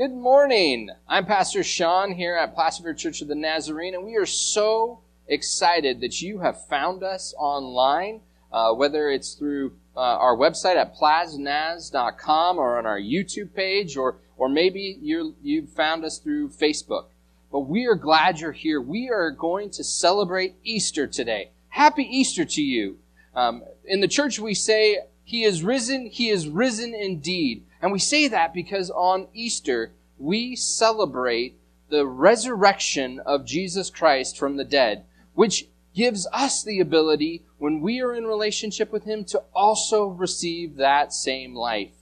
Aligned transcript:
Good 0.00 0.16
morning. 0.16 0.88
I'm 1.06 1.26
Pastor 1.26 1.62
Sean 1.62 2.12
here 2.12 2.34
at 2.34 2.54
Placerville 2.54 2.94
Church 2.94 3.20
of 3.20 3.28
the 3.28 3.34
Nazarene, 3.34 3.94
and 3.94 4.02
we 4.02 4.16
are 4.16 4.24
so 4.24 5.00
excited 5.28 6.00
that 6.00 6.22
you 6.22 6.38
have 6.38 6.66
found 6.68 7.02
us 7.02 7.34
online, 7.36 8.22
uh, 8.50 8.72
whether 8.72 9.10
it's 9.10 9.34
through 9.34 9.72
uh, 9.94 10.00
our 10.00 10.34
website 10.34 10.76
at 10.76 10.96
plasnaz.com 10.96 12.56
or 12.56 12.78
on 12.78 12.86
our 12.86 12.98
YouTube 12.98 13.52
page, 13.52 13.98
or, 13.98 14.16
or 14.38 14.48
maybe 14.48 14.96
you 15.02 15.34
you 15.42 15.66
found 15.66 16.02
us 16.02 16.18
through 16.18 16.48
Facebook. 16.48 17.08
But 17.52 17.68
we 17.68 17.84
are 17.84 17.94
glad 17.94 18.40
you're 18.40 18.52
here. 18.52 18.80
We 18.80 19.10
are 19.10 19.30
going 19.30 19.68
to 19.72 19.84
celebrate 19.84 20.54
Easter 20.64 21.06
today. 21.06 21.50
Happy 21.68 22.04
Easter 22.04 22.46
to 22.46 22.62
you. 22.62 22.96
Um, 23.36 23.64
in 23.84 24.00
the 24.00 24.08
church, 24.08 24.38
we 24.38 24.54
say, 24.54 25.00
He 25.30 25.44
is 25.44 25.62
risen, 25.62 26.06
He 26.06 26.28
is 26.28 26.48
risen 26.48 26.92
indeed. 26.92 27.64
And 27.80 27.92
we 27.92 28.00
say 28.00 28.26
that 28.26 28.52
because 28.52 28.90
on 28.90 29.28
Easter, 29.32 29.92
we 30.18 30.56
celebrate 30.56 31.56
the 31.88 32.04
resurrection 32.04 33.20
of 33.20 33.44
Jesus 33.44 33.90
Christ 33.90 34.36
from 34.36 34.56
the 34.56 34.64
dead, 34.64 35.04
which 35.34 35.68
gives 35.94 36.26
us 36.32 36.64
the 36.64 36.80
ability, 36.80 37.44
when 37.58 37.80
we 37.80 38.00
are 38.00 38.12
in 38.12 38.26
relationship 38.26 38.90
with 38.90 39.04
Him, 39.04 39.24
to 39.26 39.44
also 39.54 40.06
receive 40.06 40.74
that 40.78 41.12
same 41.12 41.54
life. 41.54 41.92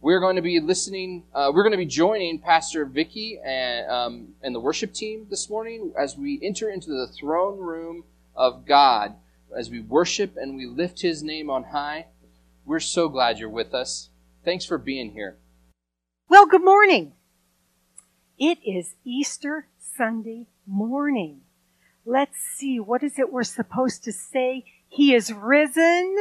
We're 0.00 0.18
going 0.18 0.34
to 0.34 0.42
be 0.42 0.58
listening, 0.58 1.22
uh, 1.32 1.52
we're 1.54 1.62
going 1.62 1.78
to 1.78 1.78
be 1.78 1.86
joining 1.86 2.40
Pastor 2.40 2.84
Vicky 2.86 3.38
and, 3.38 3.88
um, 3.88 4.28
and 4.42 4.52
the 4.52 4.58
worship 4.58 4.92
team 4.92 5.28
this 5.30 5.48
morning 5.48 5.92
as 5.96 6.16
we 6.16 6.40
enter 6.42 6.68
into 6.68 6.90
the 6.90 7.06
throne 7.06 7.60
room 7.60 8.02
of 8.34 8.66
God, 8.66 9.14
as 9.56 9.70
we 9.70 9.78
worship 9.78 10.36
and 10.36 10.56
we 10.56 10.66
lift 10.66 11.02
His 11.02 11.22
name 11.22 11.48
on 11.48 11.62
high. 11.62 12.06
We're 12.66 12.80
so 12.80 13.10
glad 13.10 13.38
you're 13.38 13.50
with 13.50 13.74
us. 13.74 14.08
Thanks 14.42 14.64
for 14.64 14.78
being 14.78 15.10
here. 15.10 15.36
Well, 16.30 16.46
good 16.46 16.64
morning. 16.64 17.12
It 18.38 18.58
is 18.64 18.94
Easter 19.04 19.68
Sunday 19.78 20.46
morning. 20.66 21.42
Let's 22.06 22.38
see, 22.38 22.80
what 22.80 23.02
is 23.02 23.18
it 23.18 23.30
we're 23.30 23.44
supposed 23.44 24.02
to 24.04 24.12
say? 24.12 24.64
He 24.88 25.14
is 25.14 25.30
risen. 25.30 26.16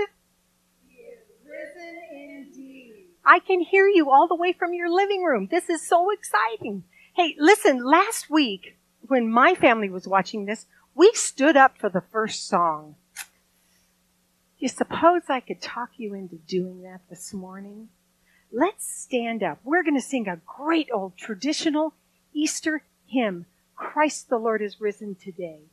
He 0.86 0.98
is 0.98 1.20
risen 1.46 1.98
indeed. 2.12 3.06
I 3.26 3.40
can 3.40 3.62
hear 3.62 3.88
you 3.88 4.12
all 4.12 4.28
the 4.28 4.36
way 4.36 4.52
from 4.52 4.74
your 4.74 4.90
living 4.90 5.24
room. 5.24 5.48
This 5.50 5.70
is 5.70 5.88
so 5.88 6.10
exciting. 6.12 6.84
Hey, 7.16 7.36
listen, 7.40 7.86
last 7.86 8.30
week 8.30 8.78
when 9.08 9.32
my 9.32 9.56
family 9.56 9.90
was 9.90 10.08
watching 10.08 10.46
this, 10.46 10.66
we 10.94 11.12
stood 11.14 11.56
up 11.56 11.78
for 11.78 11.90
the 11.90 12.04
first 12.12 12.48
song. 12.50 12.96
You 14.64 14.70
suppose 14.70 15.24
I 15.28 15.42
could 15.42 15.62
talk 15.62 15.90
you 15.98 16.14
into 16.14 16.38
doing 16.38 16.84
that 16.84 17.02
this 17.10 17.34
morning? 17.34 17.90
Let's 18.50 18.88
stand 18.88 19.44
up. 19.44 19.60
We're 19.66 19.84
going 19.84 19.98
to 19.98 20.02
sing 20.02 20.30
a 20.30 20.40
great 20.46 20.88
old 20.94 21.18
traditional 21.18 21.96
Easter 22.32 22.84
hymn, 23.06 23.46
Christ 23.76 24.30
the 24.30 24.38
Lord 24.38 24.62
is 24.62 24.80
risen 24.80 25.16
today. 25.16 25.64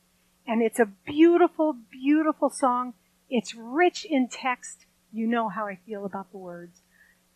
And 0.44 0.60
it's 0.60 0.80
a 0.80 0.91
beautiful, 1.06 1.77
beautiful 1.88 2.50
song. 2.50 2.94
It's 3.28 3.55
rich 3.55 4.05
in 4.05 4.27
text. 4.27 4.86
You 5.12 5.28
know 5.28 5.48
how 5.48 5.69
I 5.69 5.78
feel 5.86 6.04
about 6.04 6.32
the 6.32 6.38
words. 6.38 6.80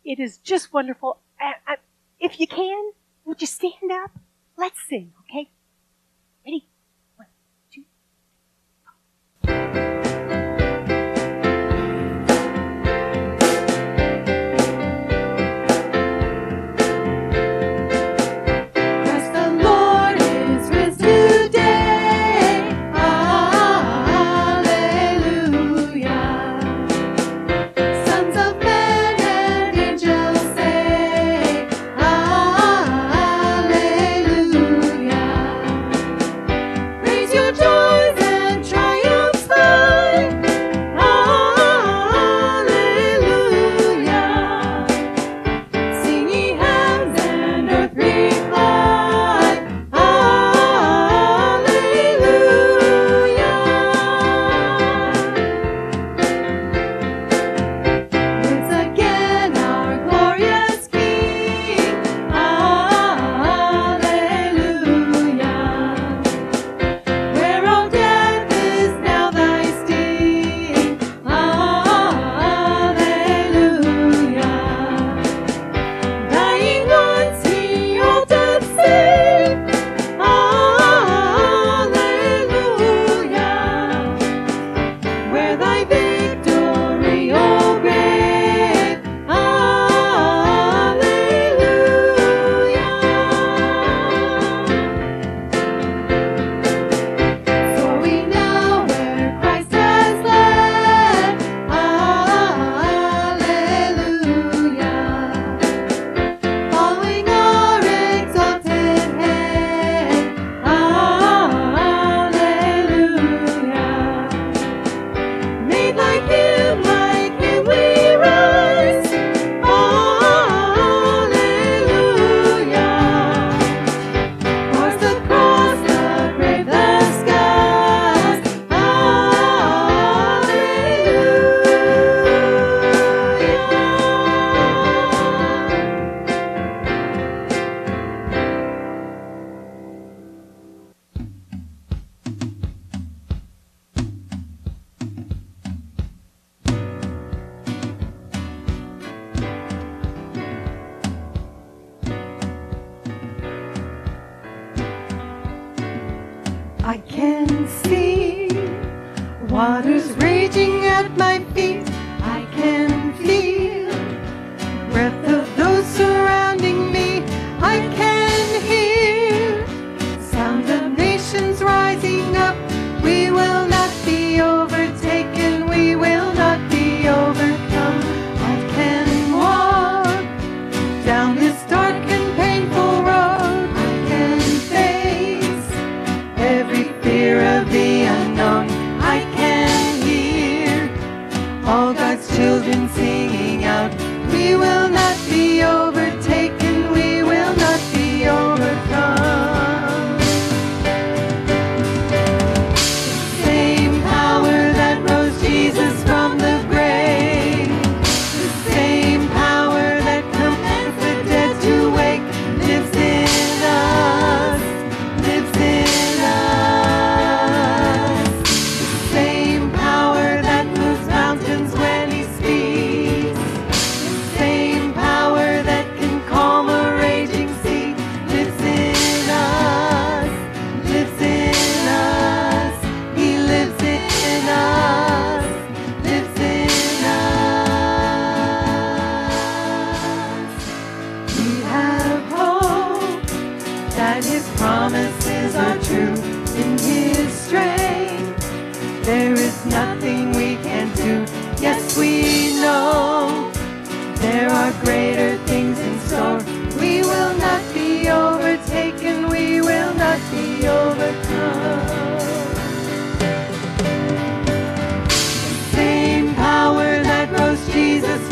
It 0.03 0.19
is 0.19 0.39
just 0.39 0.73
wonderful. 0.73 1.21
I, 1.39 1.53
I, 1.65 1.77
if 2.19 2.37
you 2.37 2.47
can, 2.47 2.91
would 3.23 3.39
you 3.39 3.47
stand 3.47 3.93
up? 3.93 4.11
Let's 4.57 4.85
sing, 4.89 5.13
okay? 5.21 5.49
Ready? 6.45 6.67
One, 7.15 7.27
two. 7.71 7.85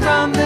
from 0.04 0.34
the 0.34 0.43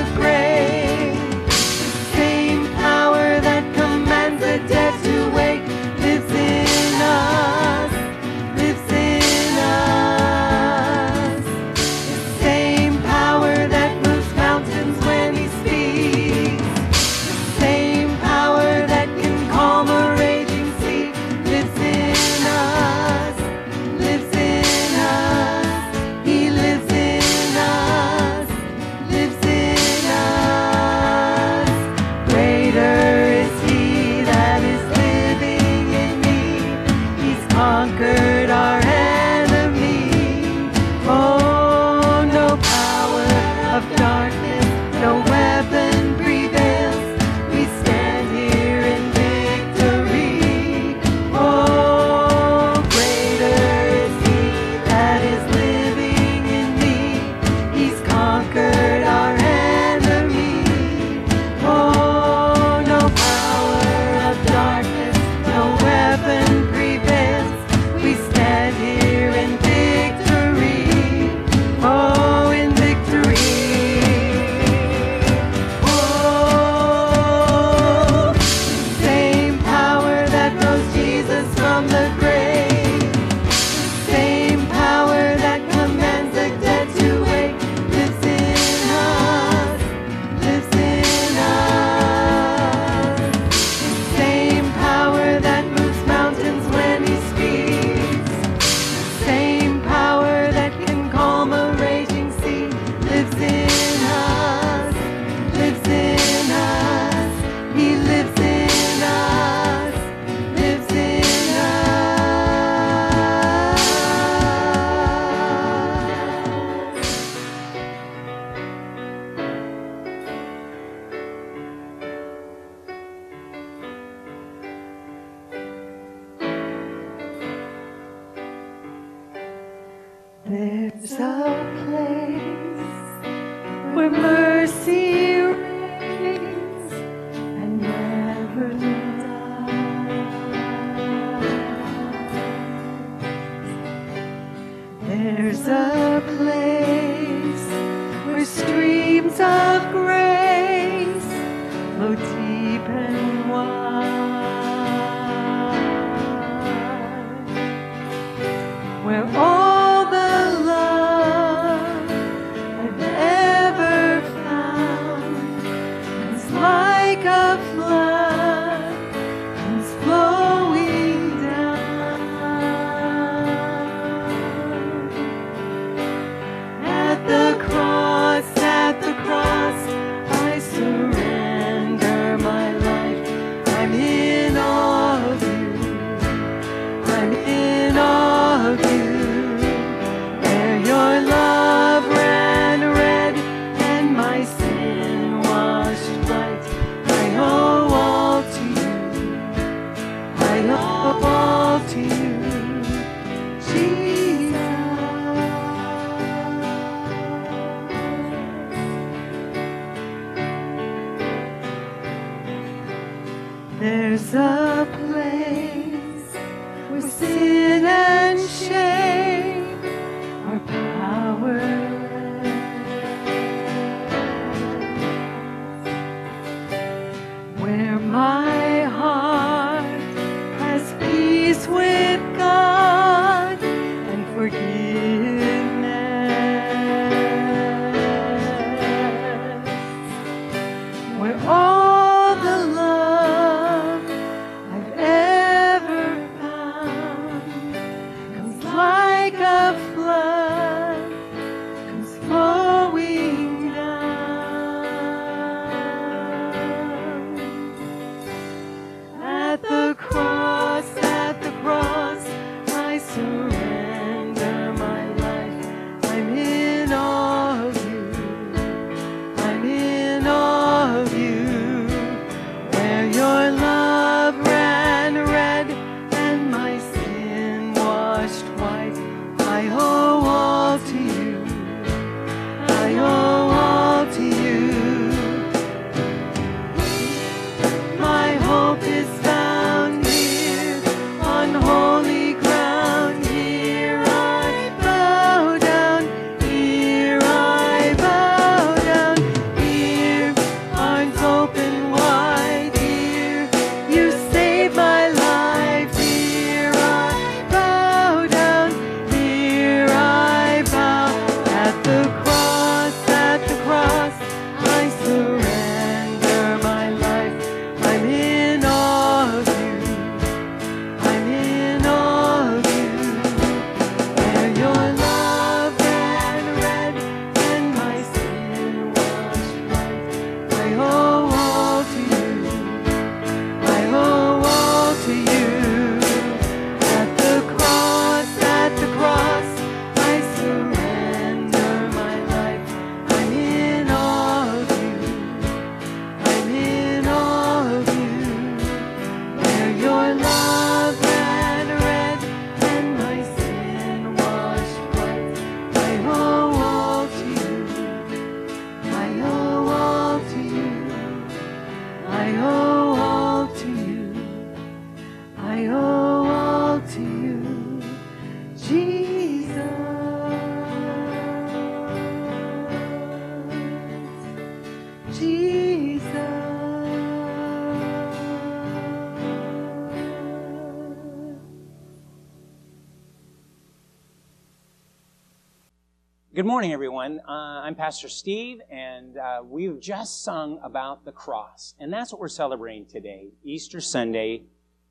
morning, 386.47 386.71
everyone. 386.71 387.19
Uh, 387.27 387.59
I'm 387.66 387.75
Pastor 387.75 388.07
Steve, 388.07 388.61
and 388.71 389.18
uh, 389.18 389.42
we've 389.44 389.81
just 389.81 390.23
sung 390.23 390.61
about 390.63 391.04
the 391.04 391.11
cross. 391.11 391.75
And 391.77 391.92
that's 391.92 392.13
what 392.13 392.21
we're 392.21 392.30
celebrating 392.30 392.85
today, 392.85 393.31
Easter 393.44 393.81
Sunday 393.81 394.44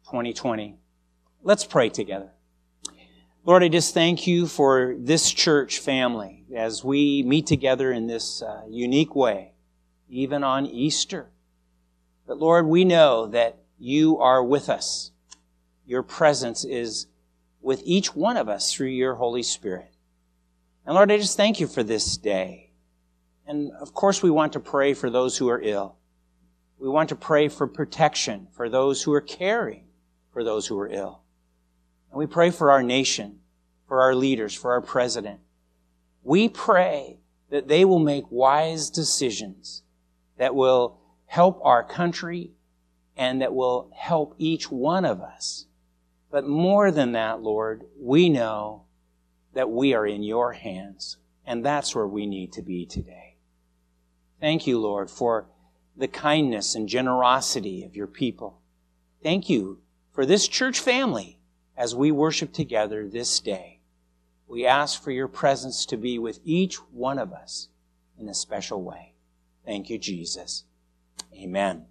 2020. 0.05 0.77
Let's 1.43 1.65
pray 1.65 1.89
together. 1.89 2.29
Lord, 3.47 3.63
I 3.63 3.69
just 3.69 3.95
thank 3.95 4.27
you 4.27 4.47
for 4.47 4.97
this 4.99 5.33
church 5.33 5.79
family 5.79 6.45
as 6.55 6.85
we 6.85 7.23
meet 7.23 7.47
together 7.47 7.91
in 7.91 8.07
this 8.07 8.43
uh, 8.43 8.65
unique 8.69 9.17
way, 9.17 9.55
even 10.11 10.45
on 10.45 10.67
Easter. 10.67 11.31
But 12.27 12.37
Lord, 12.39 12.67
we 12.67 12.85
know 12.85 13.29
that 13.29 13.57
you 13.79 14.19
are 14.19 14.45
with 14.45 14.69
us. 14.69 15.11
Your 15.87 16.03
presence 16.03 16.67
is 16.67 17.07
with 17.63 17.81
each 17.87 18.15
one 18.15 18.37
of 18.37 18.47
us 18.47 18.75
through 18.75 18.89
your 18.89 19.15
Holy 19.15 19.43
Spirit. 19.43 19.96
And 20.87 20.95
Lord, 20.95 21.11
I 21.11 21.19
just 21.19 21.37
thank 21.37 21.59
you 21.59 21.67
for 21.67 21.83
this 21.83 22.17
day. 22.17 22.71
And 23.47 23.73
of 23.73 23.93
course, 23.93 24.23
we 24.23 24.31
want 24.31 24.53
to 24.53 24.61
pray 24.61 24.95
for 24.95 25.11
those 25.11 25.37
who 25.37 25.49
are 25.49 25.61
ill. 25.61 25.97
We 26.79 26.89
want 26.89 27.09
to 27.09 27.17
pray 27.17 27.49
for 27.49 27.67
protection 27.67 28.47
for 28.53 28.69
those 28.69 29.03
who 29.03 29.13
are 29.13 29.21
caring 29.21 29.85
for 30.33 30.45
those 30.45 30.67
who 30.67 30.79
are 30.79 30.89
ill. 30.89 31.23
And 32.11 32.19
we 32.19 32.27
pray 32.27 32.51
for 32.51 32.71
our 32.71 32.83
nation, 32.83 33.41
for 33.89 34.01
our 34.01 34.15
leaders, 34.15 34.55
for 34.55 34.73
our 34.73 34.81
president. 34.81 35.41
We 36.23 36.49
pray 36.49 37.19
that 37.51 37.69
they 37.69 37.85
will 37.85 37.99
make 37.99 38.25
wise 38.31 38.91
decisions 38.91 39.83
that 40.39 40.55
will 40.55 41.01
help 41.25 41.61
our 41.65 41.83
country 41.83 42.53
and 43.17 43.41
that 43.41 43.55
will 43.55 43.91
help 43.95 44.35
each 44.39 44.71
one 44.71 45.05
of 45.05 45.21
us. 45.21 45.67
But 46.31 46.47
more 46.47 46.91
than 46.91 47.13
that, 47.13 47.41
Lord, 47.41 47.87
we 47.99 48.29
know 48.29 48.86
that 49.57 49.71
we 49.71 49.95
are 49.95 50.07
in 50.07 50.23
your 50.23 50.53
hands, 50.53 51.17
and 51.47 51.65
that's 51.65 51.95
where 51.95 52.07
we 52.07 52.27
need 52.27 52.53
to 52.53 52.61
be 52.61 52.85
today. 52.85 53.37
Thank 54.39 54.67
you, 54.67 54.79
Lord, 54.79 55.11
for 55.11 55.47
the 55.97 56.09
kindness 56.09 56.75
and 56.75 56.87
generosity 56.87 57.83
of 57.83 57.97
your 57.97 58.07
people. 58.07 58.61
Thank 59.23 59.49
you 59.49 59.81
for 60.13 60.27
this 60.27 60.47
church 60.47 60.79
family 60.79 61.39
as 61.75 61.95
we 61.95 62.11
worship 62.11 62.53
together 62.53 63.09
this 63.09 63.41
day. 63.41 63.81
We 64.47 64.67
ask 64.67 65.03
for 65.03 65.11
your 65.11 65.27
presence 65.27 65.87
to 65.87 65.97
be 65.97 66.19
with 66.19 66.39
each 66.45 66.75
one 66.93 67.19
of 67.19 67.33
us 67.33 67.69
in 68.19 68.29
a 68.29 68.35
special 68.35 68.83
way. 68.83 69.15
Thank 69.65 69.89
you, 69.89 69.97
Jesus. 69.97 70.65
Amen. 71.35 71.87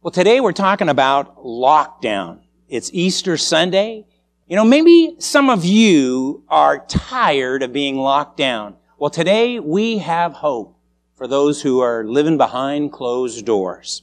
Well, 0.00 0.10
today 0.10 0.40
we're 0.40 0.52
talking 0.52 0.88
about 0.88 1.36
lockdown. 1.36 2.45
It's 2.68 2.90
Easter 2.92 3.36
Sunday. 3.36 4.06
You 4.48 4.56
know, 4.56 4.64
maybe 4.64 5.14
some 5.20 5.50
of 5.50 5.64
you 5.64 6.42
are 6.48 6.84
tired 6.86 7.62
of 7.62 7.72
being 7.72 7.96
locked 7.96 8.36
down. 8.36 8.74
Well, 8.98 9.10
today 9.10 9.60
we 9.60 9.98
have 9.98 10.32
hope 10.32 10.76
for 11.14 11.28
those 11.28 11.62
who 11.62 11.78
are 11.78 12.04
living 12.04 12.36
behind 12.36 12.90
closed 12.90 13.46
doors. 13.46 14.02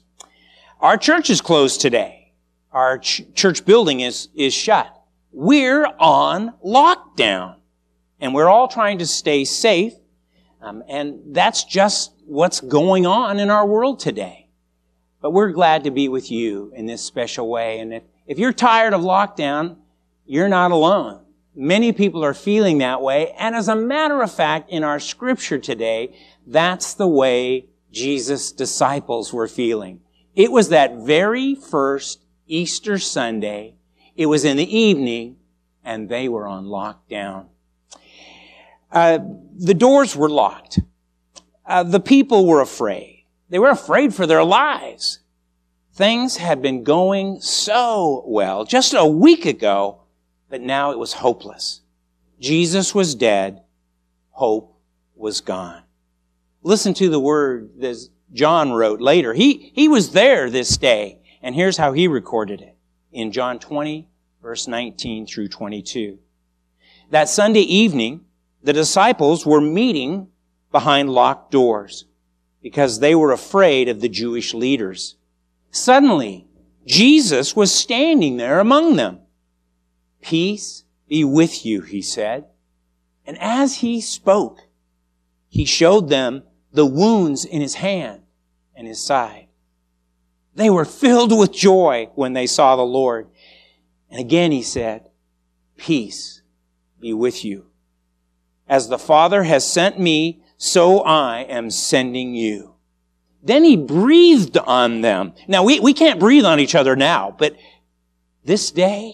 Our 0.79 0.95
church 0.95 1.29
is 1.29 1.41
closed 1.41 1.81
today. 1.81 2.31
Our 2.71 2.99
ch- 2.99 3.23
church 3.33 3.65
building 3.65 3.99
is, 3.99 4.29
is 4.33 4.53
shut. 4.53 4.87
We're 5.33 5.85
on 5.99 6.53
lockdown 6.65 7.57
and 8.21 8.33
we're 8.33 8.49
all 8.49 8.69
trying 8.69 8.99
to 8.99 9.05
stay 9.05 9.43
safe. 9.43 9.93
Um, 10.61 10.83
and 10.87 11.19
that's 11.35 11.65
just 11.65 12.13
what's 12.25 12.61
going 12.61 13.05
on 13.05 13.39
in 13.39 13.49
our 13.49 13.67
world 13.67 13.99
today. 13.99 14.47
But 15.21 15.31
we're 15.31 15.51
glad 15.51 15.83
to 15.83 15.91
be 15.91 16.07
with 16.07 16.31
you 16.31 16.71
in 16.73 16.85
this 16.85 17.01
special 17.01 17.49
way. 17.49 17.79
And 17.79 17.93
if, 17.93 18.03
if 18.25 18.39
you're 18.39 18.53
tired 18.53 18.93
of 18.93 19.01
lockdown, 19.01 19.77
you're 20.25 20.49
not 20.49 20.71
alone. 20.71 21.21
Many 21.55 21.91
people 21.91 22.23
are 22.23 22.33
feeling 22.33 22.79
that 22.79 23.01
way. 23.01 23.31
And 23.37 23.55
as 23.55 23.67
a 23.67 23.75
matter 23.75 24.21
of 24.21 24.31
fact, 24.31 24.69
in 24.69 24.83
our 24.83 24.99
scripture 24.99 25.59
today, 25.59 26.15
that's 26.47 26.95
the 26.95 27.07
way 27.07 27.67
Jesus' 27.91 28.51
disciples 28.51 29.31
were 29.31 29.47
feeling. 29.47 30.01
It 30.35 30.51
was 30.51 30.69
that 30.69 30.95
very 30.95 31.53
first 31.53 32.25
Easter 32.47 32.97
Sunday. 32.97 33.75
It 34.15 34.25
was 34.25 34.45
in 34.45 34.57
the 34.57 34.77
evening 34.77 35.37
and 35.83 36.09
they 36.09 36.27
were 36.27 36.47
on 36.47 36.65
lockdown. 36.65 37.47
Uh, 38.91 39.19
the 39.55 39.73
doors 39.73 40.15
were 40.15 40.29
locked. 40.29 40.79
Uh, 41.65 41.83
the 41.83 41.99
people 41.99 42.47
were 42.47 42.61
afraid. 42.61 43.25
They 43.49 43.59
were 43.59 43.69
afraid 43.69 44.13
for 44.13 44.25
their 44.25 44.43
lives. 44.43 45.19
Things 45.93 46.37
had 46.37 46.61
been 46.61 46.83
going 46.83 47.39
so 47.41 48.23
well 48.27 48.65
just 48.65 48.93
a 48.93 49.05
week 49.05 49.45
ago 49.45 50.03
but 50.53 50.61
now 50.61 50.91
it 50.91 50.99
was 50.99 51.13
hopeless. 51.13 51.81
Jesus 52.39 52.93
was 52.93 53.15
dead. 53.15 53.63
Hope 54.29 54.77
was 55.15 55.41
gone. 55.41 55.81
Listen 56.61 56.93
to 56.93 57.09
the 57.09 57.19
word 57.19 57.71
that 57.79 57.97
John 58.31 58.71
wrote 58.71 59.01
later. 59.01 59.33
He, 59.33 59.71
he 59.73 59.87
was 59.87 60.11
there 60.11 60.51
this 60.51 60.77
day, 60.77 61.17
and 61.41 61.55
here's 61.55 61.77
how 61.77 61.93
he 61.93 62.07
recorded 62.07 62.61
it 62.61 62.77
in 63.11 63.31
John 63.31 63.57
20, 63.57 64.07
verse 64.43 64.67
19 64.67 65.25
through 65.25 65.47
22. 65.47 66.19
That 67.09 67.29
Sunday 67.29 67.61
evening, 67.61 68.25
the 68.61 68.73
disciples 68.73 69.47
were 69.47 69.59
meeting 69.59 70.27
behind 70.71 71.09
locked 71.09 71.49
doors 71.49 72.05
because 72.61 72.99
they 72.99 73.15
were 73.15 73.31
afraid 73.31 73.89
of 73.89 74.01
the 74.01 74.09
Jewish 74.09 74.53
leaders. 74.53 75.15
Suddenly, 75.73 76.47
Jesus 76.85 77.55
was 77.55 77.73
standing 77.73 78.37
there 78.37 78.59
among 78.59 78.95
them. 78.95 79.21
Peace 80.21 80.83
be 81.07 81.23
with 81.23 81.65
you, 81.65 81.81
he 81.81 81.99
said. 81.99 82.45
And 83.25 83.39
as 83.39 83.77
he 83.77 83.99
spoke, 83.99 84.59
he 85.49 85.65
showed 85.65 86.09
them 86.09 86.43
the 86.71 86.85
wounds 86.85 87.43
in 87.43 87.59
his 87.59 87.73
hand 87.73 88.21
and 88.75 88.85
his 88.87 89.03
side. 89.03 89.47
They 90.53 90.69
were 90.69 90.85
filled 90.85 91.35
with 91.35 91.51
joy 91.51 92.11
when 92.13 92.33
they 92.33 92.45
saw 92.45 92.75
the 92.75 92.83
Lord. 92.83 93.27
And 94.11 94.19
again 94.19 94.51
he 94.51 94.61
said, 94.61 95.09
Peace 95.75 96.43
be 96.99 97.13
with 97.13 97.43
you. 97.43 97.65
As 98.67 98.89
the 98.89 98.99
Father 98.99 99.41
has 99.41 99.65
sent 99.69 99.99
me, 99.99 100.43
so 100.55 100.99
I 100.99 101.39
am 101.39 101.71
sending 101.71 102.35
you. 102.35 102.72
Then 103.43 103.65
he 103.65 103.75
breathed 103.75 104.57
on 104.57 105.01
them. 105.01 105.33
Now 105.47 105.63
we, 105.63 105.79
we 105.81 105.93
can't 105.93 106.19
breathe 106.19 106.45
on 106.45 106.61
each 106.61 106.75
other 106.75 106.95
now, 106.95 107.35
but 107.37 107.57
this 108.45 108.71
day 108.71 109.13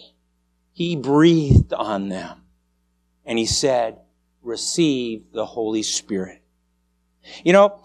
he 0.71 0.95
breathed 0.95 1.73
on 1.73 2.09
them 2.09 2.43
and 3.25 3.39
he 3.39 3.47
said, 3.47 3.97
receive 4.41 5.31
the 5.33 5.45
Holy 5.45 5.83
Spirit. 5.83 6.41
You 7.43 7.53
know, 7.53 7.81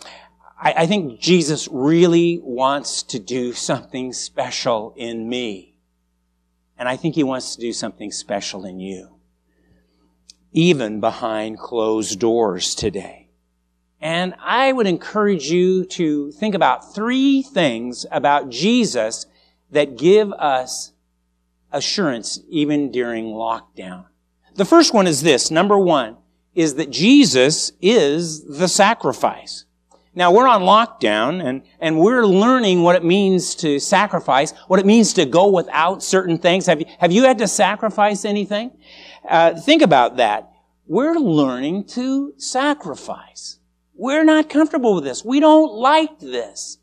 I, 0.60 0.74
I, 0.78 0.86
think 0.86 1.20
Jesus 1.20 1.68
really 1.70 2.40
wants 2.42 3.02
to 3.04 3.18
do 3.18 3.52
something 3.52 4.12
special 4.12 4.94
in 4.96 5.28
me. 5.28 5.76
And 6.78 6.88
I 6.88 6.96
think 6.96 7.14
he 7.14 7.24
wants 7.24 7.54
to 7.54 7.60
do 7.60 7.72
something 7.72 8.12
special 8.12 8.64
in 8.64 8.80
you. 8.80 9.16
Even 10.52 11.00
behind 11.00 11.58
closed 11.58 12.20
doors 12.20 12.74
today. 12.74 13.23
And 14.04 14.34
I 14.38 14.70
would 14.70 14.86
encourage 14.86 15.50
you 15.50 15.86
to 15.86 16.30
think 16.32 16.54
about 16.54 16.94
three 16.94 17.40
things 17.42 18.04
about 18.12 18.50
Jesus 18.50 19.24
that 19.70 19.96
give 19.96 20.30
us 20.34 20.92
assurance 21.72 22.38
even 22.50 22.92
during 22.92 23.28
lockdown. 23.28 24.04
The 24.56 24.66
first 24.66 24.92
one 24.92 25.06
is 25.06 25.22
this. 25.22 25.50
Number 25.50 25.78
one 25.78 26.18
is 26.54 26.74
that 26.74 26.90
Jesus 26.90 27.72
is 27.80 28.44
the 28.44 28.68
sacrifice. 28.68 29.64
Now 30.14 30.30
we're 30.32 30.48
on 30.48 30.60
lockdown 30.60 31.42
and, 31.42 31.62
and 31.80 31.98
we're 31.98 32.26
learning 32.26 32.82
what 32.82 32.96
it 32.96 33.04
means 33.04 33.54
to 33.56 33.80
sacrifice, 33.80 34.52
what 34.68 34.78
it 34.78 34.84
means 34.84 35.14
to 35.14 35.24
go 35.24 35.48
without 35.48 36.02
certain 36.02 36.36
things. 36.36 36.66
Have 36.66 36.80
you, 36.80 36.86
have 36.98 37.10
you 37.10 37.24
had 37.24 37.38
to 37.38 37.48
sacrifice 37.48 38.26
anything? 38.26 38.70
Uh, 39.26 39.58
think 39.58 39.80
about 39.80 40.18
that. 40.18 40.52
We're 40.86 41.16
learning 41.16 41.84
to 41.86 42.34
sacrifice. 42.36 43.60
We're 43.94 44.24
not 44.24 44.50
comfortable 44.50 44.96
with 44.96 45.04
this. 45.04 45.24
We 45.24 45.40
don't 45.40 45.72
like 45.72 46.18
this. 46.18 46.78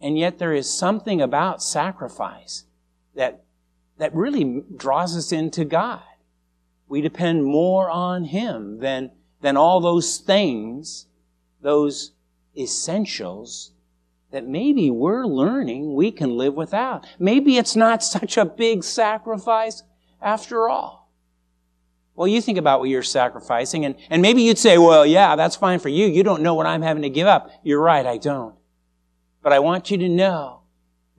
And 0.00 0.18
yet 0.18 0.38
there 0.38 0.52
is 0.52 0.68
something 0.68 1.20
about 1.20 1.62
sacrifice 1.62 2.64
that 3.14 3.44
that 3.98 4.14
really 4.14 4.62
draws 4.76 5.16
us 5.16 5.32
into 5.32 5.64
God. 5.64 6.02
We 6.88 7.00
depend 7.00 7.44
more 7.44 7.88
on 7.90 8.24
Him 8.24 8.78
than, 8.78 9.12
than 9.40 9.56
all 9.56 9.80
those 9.80 10.18
things, 10.18 11.06
those 11.60 12.12
essentials 12.56 13.72
that 14.30 14.46
maybe 14.46 14.90
we're 14.90 15.26
learning 15.26 15.94
we 15.94 16.10
can 16.10 16.36
live 16.36 16.54
without. 16.54 17.06
Maybe 17.18 17.56
it's 17.56 17.76
not 17.76 18.02
such 18.02 18.36
a 18.36 18.44
big 18.44 18.82
sacrifice 18.82 19.82
after 20.20 20.68
all. 20.68 21.03
Well, 22.14 22.28
you 22.28 22.40
think 22.40 22.58
about 22.58 22.80
what 22.80 22.88
you're 22.88 23.02
sacrificing, 23.02 23.84
and, 23.84 23.96
and 24.08 24.22
maybe 24.22 24.42
you'd 24.42 24.58
say, 24.58 24.78
well, 24.78 25.04
yeah, 25.04 25.34
that's 25.34 25.56
fine 25.56 25.80
for 25.80 25.88
you. 25.88 26.06
You 26.06 26.22
don't 26.22 26.42
know 26.42 26.54
what 26.54 26.66
I'm 26.66 26.82
having 26.82 27.02
to 27.02 27.10
give 27.10 27.26
up. 27.26 27.50
You're 27.64 27.80
right, 27.80 28.06
I 28.06 28.18
don't. 28.18 28.54
But 29.42 29.52
I 29.52 29.58
want 29.58 29.90
you 29.90 29.98
to 29.98 30.08
know 30.08 30.60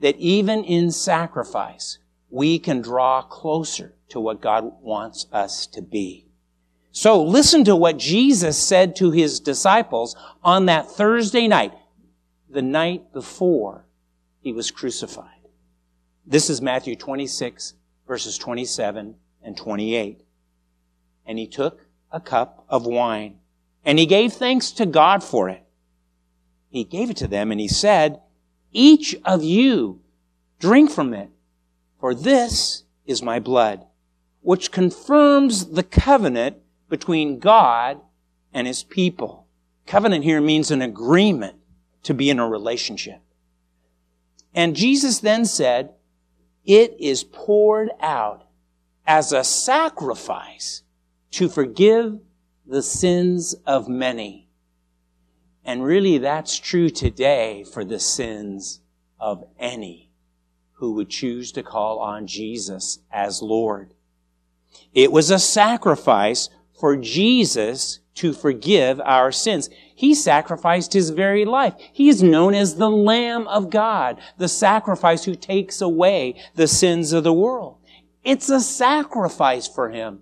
that 0.00 0.16
even 0.16 0.64
in 0.64 0.90
sacrifice, 0.90 1.98
we 2.30 2.58
can 2.58 2.80
draw 2.80 3.22
closer 3.22 3.94
to 4.08 4.20
what 4.20 4.40
God 4.40 4.72
wants 4.80 5.26
us 5.32 5.66
to 5.68 5.82
be. 5.82 6.26
So 6.92 7.22
listen 7.22 7.64
to 7.64 7.76
what 7.76 7.98
Jesus 7.98 8.56
said 8.56 8.96
to 8.96 9.10
his 9.10 9.38
disciples 9.38 10.16
on 10.42 10.66
that 10.66 10.90
Thursday 10.90 11.46
night, 11.46 11.74
the 12.48 12.62
night 12.62 13.12
before 13.12 13.84
he 14.40 14.52
was 14.52 14.70
crucified. 14.70 15.28
This 16.26 16.48
is 16.48 16.62
Matthew 16.62 16.96
26 16.96 17.74
verses 18.06 18.38
27 18.38 19.16
and 19.42 19.56
28. 19.56 20.25
And 21.26 21.38
he 21.38 21.46
took 21.46 21.86
a 22.10 22.20
cup 22.20 22.64
of 22.68 22.86
wine 22.86 23.38
and 23.84 23.98
he 23.98 24.06
gave 24.06 24.32
thanks 24.32 24.70
to 24.72 24.86
God 24.86 25.22
for 25.22 25.48
it. 25.48 25.62
He 26.68 26.84
gave 26.84 27.10
it 27.10 27.16
to 27.18 27.28
them 27.28 27.50
and 27.50 27.60
he 27.60 27.68
said, 27.68 28.20
each 28.72 29.16
of 29.24 29.42
you 29.42 30.00
drink 30.58 30.90
from 30.90 31.14
it 31.14 31.30
for 31.98 32.14
this 32.14 32.84
is 33.06 33.22
my 33.22 33.38
blood, 33.38 33.86
which 34.42 34.70
confirms 34.70 35.66
the 35.66 35.82
covenant 35.82 36.58
between 36.88 37.38
God 37.38 38.00
and 38.52 38.66
his 38.66 38.82
people. 38.82 39.46
Covenant 39.86 40.24
here 40.24 40.40
means 40.40 40.70
an 40.70 40.82
agreement 40.82 41.56
to 42.02 42.14
be 42.14 42.30
in 42.30 42.38
a 42.38 42.48
relationship. 42.48 43.20
And 44.54 44.76
Jesus 44.76 45.20
then 45.20 45.44
said, 45.44 45.94
it 46.64 46.96
is 46.98 47.24
poured 47.24 47.90
out 48.00 48.46
as 49.06 49.32
a 49.32 49.44
sacrifice 49.44 50.82
to 51.36 51.50
forgive 51.50 52.18
the 52.66 52.82
sins 52.82 53.54
of 53.66 53.90
many. 53.90 54.48
And 55.66 55.84
really 55.84 56.16
that's 56.16 56.58
true 56.58 56.88
today 56.88 57.62
for 57.62 57.84
the 57.84 58.00
sins 58.00 58.80
of 59.20 59.44
any 59.58 60.10
who 60.76 60.94
would 60.94 61.10
choose 61.10 61.52
to 61.52 61.62
call 61.62 61.98
on 61.98 62.26
Jesus 62.26 63.00
as 63.12 63.42
Lord. 63.42 63.92
It 64.94 65.12
was 65.12 65.30
a 65.30 65.38
sacrifice 65.38 66.48
for 66.72 66.96
Jesus 66.96 68.00
to 68.14 68.32
forgive 68.32 68.98
our 69.02 69.30
sins. 69.30 69.68
He 69.94 70.14
sacrificed 70.14 70.94
his 70.94 71.10
very 71.10 71.44
life. 71.44 71.74
He 71.92 72.08
is 72.08 72.22
known 72.22 72.54
as 72.54 72.76
the 72.76 72.90
Lamb 72.90 73.46
of 73.48 73.68
God, 73.68 74.20
the 74.38 74.48
sacrifice 74.48 75.24
who 75.24 75.34
takes 75.34 75.82
away 75.82 76.42
the 76.54 76.66
sins 76.66 77.12
of 77.12 77.24
the 77.24 77.32
world. 77.32 77.76
It's 78.24 78.48
a 78.48 78.60
sacrifice 78.60 79.68
for 79.68 79.90
him. 79.90 80.20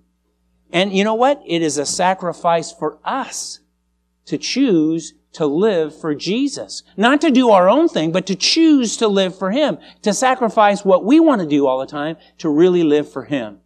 And 0.74 0.92
you 0.92 1.04
know 1.04 1.14
what? 1.14 1.40
It 1.46 1.62
is 1.62 1.78
a 1.78 1.86
sacrifice 1.86 2.72
for 2.72 2.98
us 3.04 3.60
to 4.26 4.36
choose 4.36 5.14
to 5.34 5.46
live 5.46 5.98
for 5.98 6.16
Jesus. 6.16 6.82
Not 6.96 7.20
to 7.20 7.30
do 7.30 7.50
our 7.50 7.68
own 7.68 7.88
thing, 7.88 8.10
but 8.10 8.26
to 8.26 8.34
choose 8.34 8.96
to 8.96 9.06
live 9.06 9.38
for 9.38 9.52
Him. 9.52 9.78
To 10.02 10.12
sacrifice 10.12 10.84
what 10.84 11.04
we 11.04 11.20
want 11.20 11.40
to 11.42 11.46
do 11.46 11.68
all 11.68 11.78
the 11.78 11.86
time 11.86 12.16
to 12.38 12.48
really 12.48 12.82
live 12.82 13.10
for 13.10 13.22
Him. 13.22 13.60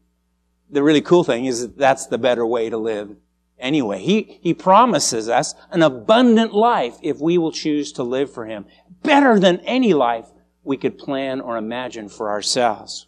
The 0.68 0.82
really 0.82 1.00
cool 1.00 1.24
thing 1.24 1.46
is 1.46 1.62
that 1.62 1.78
that's 1.78 2.06
the 2.06 2.18
better 2.18 2.46
way 2.46 2.68
to 2.68 2.76
live 2.76 3.16
anyway. 3.58 4.00
He, 4.00 4.38
He 4.42 4.52
promises 4.52 5.30
us 5.30 5.54
an 5.70 5.82
abundant 5.82 6.52
life 6.52 6.98
if 7.02 7.20
we 7.20 7.38
will 7.38 7.52
choose 7.52 7.90
to 7.92 8.02
live 8.02 8.30
for 8.30 8.44
Him. 8.44 8.66
Better 9.02 9.40
than 9.40 9.60
any 9.60 9.94
life 9.94 10.26
we 10.62 10.76
could 10.76 10.98
plan 10.98 11.40
or 11.40 11.56
imagine 11.56 12.10
for 12.10 12.28
ourselves. 12.28 13.06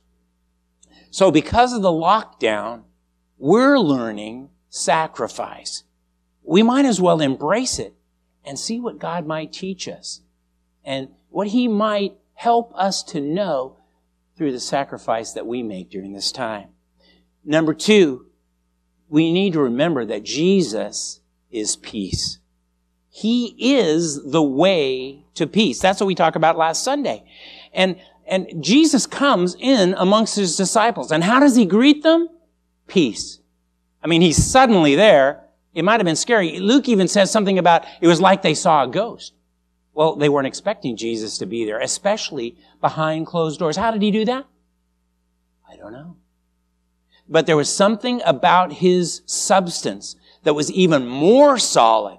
So 1.11 1.31
because 1.31 1.75
of 1.75 1.83
the 1.83 1.91
lockdown, 1.91 2.85
we're 3.41 3.79
learning 3.79 4.51
sacrifice. 4.69 5.83
We 6.43 6.63
might 6.63 6.85
as 6.85 7.01
well 7.01 7.21
embrace 7.21 7.79
it 7.79 7.95
and 8.45 8.59
see 8.59 8.79
what 8.79 8.99
God 8.99 9.27
might 9.27 9.53
teach 9.53 9.89
us 9.89 10.21
and 10.85 11.09
what 11.31 11.49
He 11.49 11.67
might 11.67 12.15
help 12.35 12.73
us 12.75 13.03
to 13.05 13.21
know 13.21 13.79
through 14.37 14.53
the 14.53 14.61
sacrifice 14.61 15.33
that 15.33 15.47
we 15.47 15.63
make 15.63 15.91
during 15.91 16.13
this 16.13 16.31
time. 16.31 16.69
Number 17.45 17.75
two, 17.75 18.27
we 19.09 19.33
need 19.33 19.55
to 19.55 19.61
remember 19.61 20.05
that 20.05 20.23
Jesus 20.23 21.21
is 21.51 21.77
peace. 21.77 22.39
He 23.09 23.57
is 23.59 24.31
the 24.31 24.43
way 24.43 25.25
to 25.35 25.47
peace. 25.47 25.81
That's 25.81 26.01
what 26.01 26.07
we 26.07 26.15
talked 26.15 26.37
about 26.37 26.57
last 26.57 26.85
Sunday. 26.85 27.25
And, 27.73 27.97
and 28.27 28.63
Jesus 28.63 29.07
comes 29.07 29.57
in 29.59 29.95
amongst 29.95 30.37
his 30.37 30.57
disciples. 30.57 31.11
And 31.11 31.25
how 31.25 31.41
does 31.41 31.57
he 31.57 31.67
greet 31.67 32.03
them? 32.03 32.29
Peace. 32.91 33.39
I 34.03 34.07
mean, 34.07 34.21
he's 34.21 34.45
suddenly 34.45 34.95
there. 34.95 35.45
It 35.75 35.85
might 35.85 36.01
have 36.01 36.05
been 36.05 36.17
scary. 36.17 36.59
Luke 36.59 36.89
even 36.89 37.09
says 37.09 37.31
something 37.31 37.59
about 37.59 37.85
it 38.01 38.07
was 38.07 38.21
like 38.21 38.43
they 38.43 38.55
saw 38.55 38.85
a 38.85 38.89
ghost. 38.89 39.33
Well, 39.95 40.17
they 40.17 40.29
weren't 40.29 40.47
expecting 40.47 40.97
Jesus 40.97 41.39
to 41.39 41.47
be 41.47 41.65
there, 41.65 41.81
especially 41.81 42.57
behind 42.81 43.27
closed 43.27 43.59
doors. 43.59 43.77
How 43.77 43.91
did 43.91 44.03
he 44.03 44.11
do 44.11 44.25
that? 44.25 44.47
I 45.71 45.77
don't 45.77 45.93
know. 45.93 46.17
But 47.29 47.47
there 47.47 47.57
was 47.57 47.75
something 47.75 48.21
about 48.25 48.73
his 48.73 49.23
substance 49.27 50.17
that 50.43 50.55
was 50.55 50.71
even 50.73 51.07
more 51.07 51.59
solid. 51.59 52.19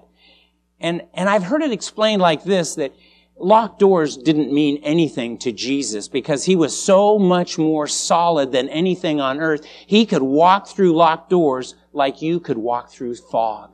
And, 0.80 1.02
and 1.14 1.28
I've 1.28 1.44
heard 1.44 1.62
it 1.62 1.72
explained 1.72 2.22
like 2.22 2.44
this, 2.44 2.74
that 2.76 2.94
locked 3.42 3.80
doors 3.80 4.16
didn't 4.16 4.52
mean 4.52 4.80
anything 4.84 5.36
to 5.38 5.52
Jesus 5.52 6.08
because 6.08 6.44
he 6.44 6.54
was 6.54 6.80
so 6.80 7.18
much 7.18 7.58
more 7.58 7.86
solid 7.88 8.52
than 8.52 8.68
anything 8.68 9.20
on 9.20 9.40
earth. 9.40 9.64
He 9.86 10.06
could 10.06 10.22
walk 10.22 10.68
through 10.68 10.94
locked 10.94 11.28
doors 11.28 11.74
like 11.92 12.22
you 12.22 12.40
could 12.40 12.58
walk 12.58 12.90
through 12.90 13.16
fog. 13.16 13.72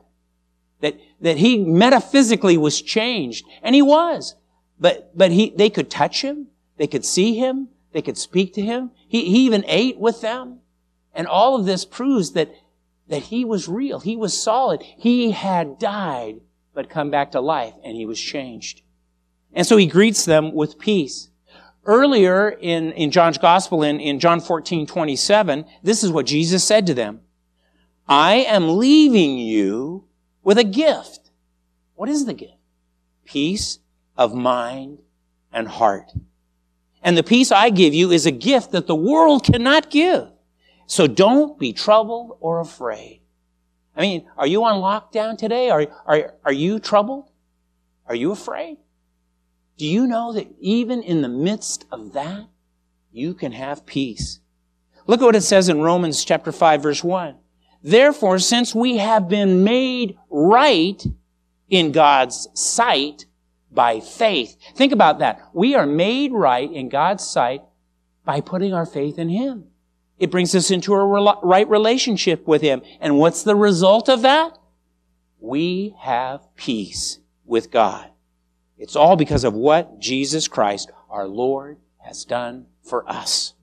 That, 0.81 0.99
that 1.21 1.37
he 1.37 1.57
metaphysically 1.59 2.57
was 2.57 2.81
changed. 2.81 3.45
And 3.61 3.75
he 3.75 3.81
was. 3.81 4.35
But, 4.79 5.15
but 5.15 5.31
he, 5.31 5.51
they 5.51 5.69
could 5.69 5.89
touch 5.89 6.21
him. 6.21 6.47
They 6.77 6.87
could 6.87 7.05
see 7.05 7.35
him. 7.35 7.69
They 7.91 8.01
could 8.01 8.17
speak 8.17 8.53
to 8.55 8.61
him. 8.61 8.91
He, 9.07 9.25
he 9.25 9.45
even 9.45 9.63
ate 9.67 9.99
with 9.99 10.21
them. 10.21 10.59
And 11.13 11.27
all 11.27 11.55
of 11.55 11.65
this 11.65 11.85
proves 11.85 12.31
that, 12.31 12.51
that 13.07 13.23
he 13.23 13.45
was 13.45 13.67
real. 13.67 13.99
He 13.99 14.15
was 14.15 14.41
solid. 14.41 14.81
He 14.81 15.31
had 15.31 15.79
died, 15.79 16.39
but 16.73 16.89
come 16.89 17.11
back 17.11 17.31
to 17.33 17.41
life 17.41 17.73
and 17.83 17.95
he 17.95 18.05
was 18.05 18.19
changed. 18.19 18.81
And 19.53 19.65
so 19.65 19.77
he 19.77 19.87
greets 19.87 20.25
them 20.25 20.53
with 20.53 20.79
peace. 20.79 21.29
Earlier 21.85 22.49
in, 22.49 22.91
in 22.91 23.11
John's 23.11 23.37
gospel, 23.37 23.83
in, 23.83 23.99
in 23.99 24.19
John 24.19 24.41
14, 24.41 24.85
27, 24.85 25.65
this 25.81 26.03
is 26.03 26.11
what 26.11 26.25
Jesus 26.25 26.63
said 26.63 26.85
to 26.87 26.93
them. 26.93 27.21
I 28.07 28.35
am 28.35 28.77
leaving 28.77 29.37
you 29.37 30.05
with 30.43 30.57
a 30.57 30.63
gift. 30.63 31.31
What 31.95 32.09
is 32.09 32.25
the 32.25 32.33
gift? 32.33 32.53
Peace 33.25 33.79
of 34.17 34.33
mind 34.33 34.99
and 35.51 35.67
heart. 35.67 36.11
And 37.01 37.17
the 37.17 37.23
peace 37.23 37.51
I 37.51 37.69
give 37.69 37.93
you 37.93 38.11
is 38.11 38.25
a 38.25 38.31
gift 38.31 38.71
that 38.71 38.87
the 38.87 38.95
world 38.95 39.43
cannot 39.43 39.89
give. 39.89 40.27
So 40.85 41.07
don't 41.07 41.57
be 41.59 41.71
troubled 41.71 42.37
or 42.39 42.59
afraid. 42.59 43.21
I 43.95 44.01
mean, 44.01 44.27
are 44.37 44.47
you 44.47 44.63
on 44.63 44.81
lockdown 44.81 45.37
today? 45.37 45.69
Are, 45.69 45.87
are, 46.05 46.33
are 46.43 46.53
you 46.53 46.79
troubled? 46.79 47.29
Are 48.07 48.15
you 48.15 48.31
afraid? 48.31 48.77
Do 49.79 49.87
you 49.87 50.07
know 50.07 50.33
that 50.33 50.53
even 50.59 51.01
in 51.01 51.21
the 51.21 51.29
midst 51.29 51.85
of 51.89 52.11
that, 52.11 52.47
you 53.13 53.33
can 53.33 53.53
have 53.53 53.85
peace? 53.85 54.41
Look 55.07 55.21
at 55.21 55.25
what 55.25 55.37
it 55.37 55.41
says 55.41 55.69
in 55.69 55.81
Romans 55.81 56.25
chapter 56.25 56.51
5 56.51 56.83
verse 56.83 57.01
1. 57.01 57.37
Therefore, 57.81 58.39
since 58.39 58.75
we 58.75 58.97
have 58.97 59.29
been 59.29 59.63
made 59.63 60.17
right 60.29 61.01
in 61.69 61.93
God's 61.93 62.49
sight 62.53 63.25
by 63.71 64.01
faith. 64.01 64.57
Think 64.75 64.91
about 64.91 65.19
that. 65.19 65.47
We 65.53 65.75
are 65.75 65.85
made 65.85 66.33
right 66.33 66.69
in 66.69 66.89
God's 66.89 67.25
sight 67.25 67.61
by 68.25 68.41
putting 68.41 68.73
our 68.73 68.85
faith 68.85 69.17
in 69.17 69.29
Him. 69.29 69.67
It 70.17 70.29
brings 70.29 70.53
us 70.55 70.71
into 70.71 70.93
a 70.93 71.37
right 71.41 71.69
relationship 71.69 72.45
with 72.45 72.61
Him. 72.61 72.81
And 72.99 73.17
what's 73.17 73.43
the 73.43 73.55
result 73.55 74.09
of 74.09 74.23
that? 74.23 74.57
We 75.39 75.95
have 75.99 76.53
peace 76.57 77.19
with 77.45 77.71
God. 77.71 78.09
It's 78.79 78.95
all 78.95 79.15
because 79.15 79.43
of 79.43 79.53
what 79.53 79.99
Jesus 79.99 80.47
Christ, 80.47 80.89
our 81.09 81.27
Lord, 81.27 81.77
has 81.97 82.23
done 82.25 82.65
for 82.81 83.07
us. 83.07 83.53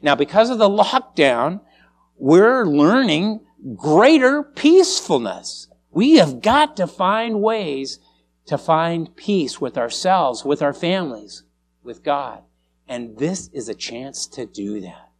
Now, 0.00 0.14
because 0.14 0.48
of 0.48 0.58
the 0.58 0.68
lockdown, 0.68 1.60
we're 2.16 2.64
learning 2.64 3.40
greater 3.74 4.42
peacefulness. 4.42 5.68
We 5.90 6.14
have 6.16 6.40
got 6.40 6.76
to 6.76 6.86
find 6.86 7.42
ways 7.42 7.98
to 8.46 8.56
find 8.56 9.14
peace 9.16 9.60
with 9.60 9.76
ourselves, 9.76 10.44
with 10.44 10.62
our 10.62 10.72
families, 10.72 11.42
with 11.82 12.04
God. 12.04 12.42
And 12.88 13.18
this 13.18 13.50
is 13.52 13.68
a 13.68 13.74
chance 13.74 14.26
to 14.28 14.46
do 14.46 14.80
that. 14.82 15.10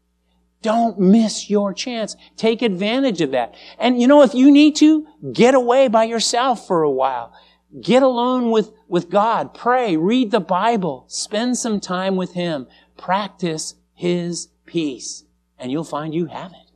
Don't 0.62 0.98
miss 0.98 1.50
your 1.50 1.74
chance. 1.74 2.16
Take 2.36 2.62
advantage 2.62 3.20
of 3.20 3.32
that. 3.32 3.54
And 3.78 4.00
you 4.00 4.06
know, 4.06 4.22
if 4.22 4.34
you 4.34 4.50
need 4.50 4.76
to, 4.76 5.06
get 5.32 5.54
away 5.54 5.88
by 5.88 6.04
yourself 6.04 6.66
for 6.66 6.82
a 6.82 6.90
while. 6.90 7.32
Get 7.80 8.02
alone 8.02 8.50
with, 8.50 8.72
with 8.88 9.10
God. 9.10 9.52
Pray. 9.52 9.96
Read 9.96 10.30
the 10.30 10.40
Bible. 10.40 11.04
Spend 11.08 11.58
some 11.58 11.80
time 11.80 12.16
with 12.16 12.32
Him. 12.32 12.66
Practice 12.96 13.74
His 13.94 14.48
peace. 14.64 15.24
And 15.58 15.70
you'll 15.70 15.84
find 15.84 16.14
you 16.14 16.26
have 16.26 16.52
it. 16.52 16.70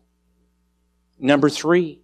Number 1.18 1.48
three, 1.48 2.00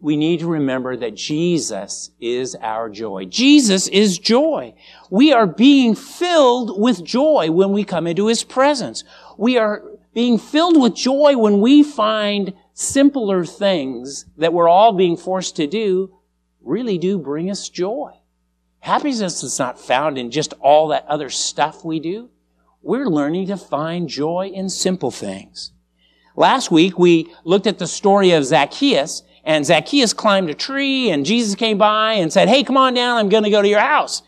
we 0.00 0.16
need 0.16 0.40
to 0.40 0.46
remember 0.46 0.96
that 0.96 1.14
Jesus 1.14 2.10
is 2.20 2.54
our 2.60 2.90
joy. 2.90 3.24
Jesus 3.24 3.88
is 3.88 4.18
joy. 4.18 4.74
We 5.10 5.32
are 5.32 5.46
being 5.46 5.94
filled 5.94 6.80
with 6.80 7.02
joy 7.02 7.50
when 7.50 7.72
we 7.72 7.84
come 7.84 8.06
into 8.06 8.26
His 8.26 8.44
presence. 8.44 9.02
We 9.38 9.56
are 9.56 9.82
being 10.12 10.38
filled 10.38 10.80
with 10.80 10.94
joy 10.94 11.36
when 11.36 11.60
we 11.60 11.82
find 11.82 12.52
simpler 12.74 13.44
things 13.44 14.26
that 14.36 14.52
we're 14.52 14.68
all 14.68 14.92
being 14.92 15.16
forced 15.16 15.56
to 15.56 15.66
do 15.66 16.12
really 16.64 16.98
do 16.98 17.18
bring 17.18 17.50
us 17.50 17.68
joy. 17.68 18.12
Happiness 18.80 19.42
is 19.42 19.58
not 19.58 19.80
found 19.80 20.18
in 20.18 20.30
just 20.30 20.52
all 20.60 20.88
that 20.88 21.06
other 21.06 21.30
stuff 21.30 21.84
we 21.84 22.00
do. 22.00 22.30
We're 22.82 23.06
learning 23.06 23.46
to 23.46 23.56
find 23.56 24.08
joy 24.08 24.50
in 24.52 24.68
simple 24.68 25.10
things. 25.10 25.72
Last 26.36 26.70
week 26.70 26.98
we 26.98 27.32
looked 27.44 27.66
at 27.66 27.78
the 27.78 27.86
story 27.86 28.32
of 28.32 28.44
Zacchaeus 28.44 29.22
and 29.44 29.64
Zacchaeus 29.64 30.12
climbed 30.12 30.50
a 30.50 30.54
tree 30.54 31.10
and 31.10 31.24
Jesus 31.24 31.54
came 31.54 31.78
by 31.78 32.14
and 32.14 32.32
said, 32.32 32.48
Hey, 32.48 32.62
come 32.62 32.76
on 32.76 32.94
down. 32.94 33.16
I'm 33.16 33.28
going 33.28 33.44
to 33.44 33.50
go 33.50 33.62
to 33.62 33.68
your 33.68 33.80
house. 33.80 34.22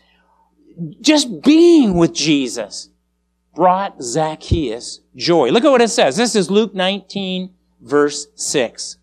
Just 1.01 1.41
being 1.43 1.95
with 1.95 2.13
Jesus 2.13 2.89
brought 3.55 4.01
Zacchaeus 4.01 5.01
joy. 5.15 5.49
Look 5.49 5.65
at 5.65 5.71
what 5.71 5.81
it 5.81 5.89
says. 5.89 6.15
This 6.15 6.35
is 6.35 6.49
Luke 6.49 6.73
19 6.73 7.53
verse 7.81 8.27
6. 8.35 8.97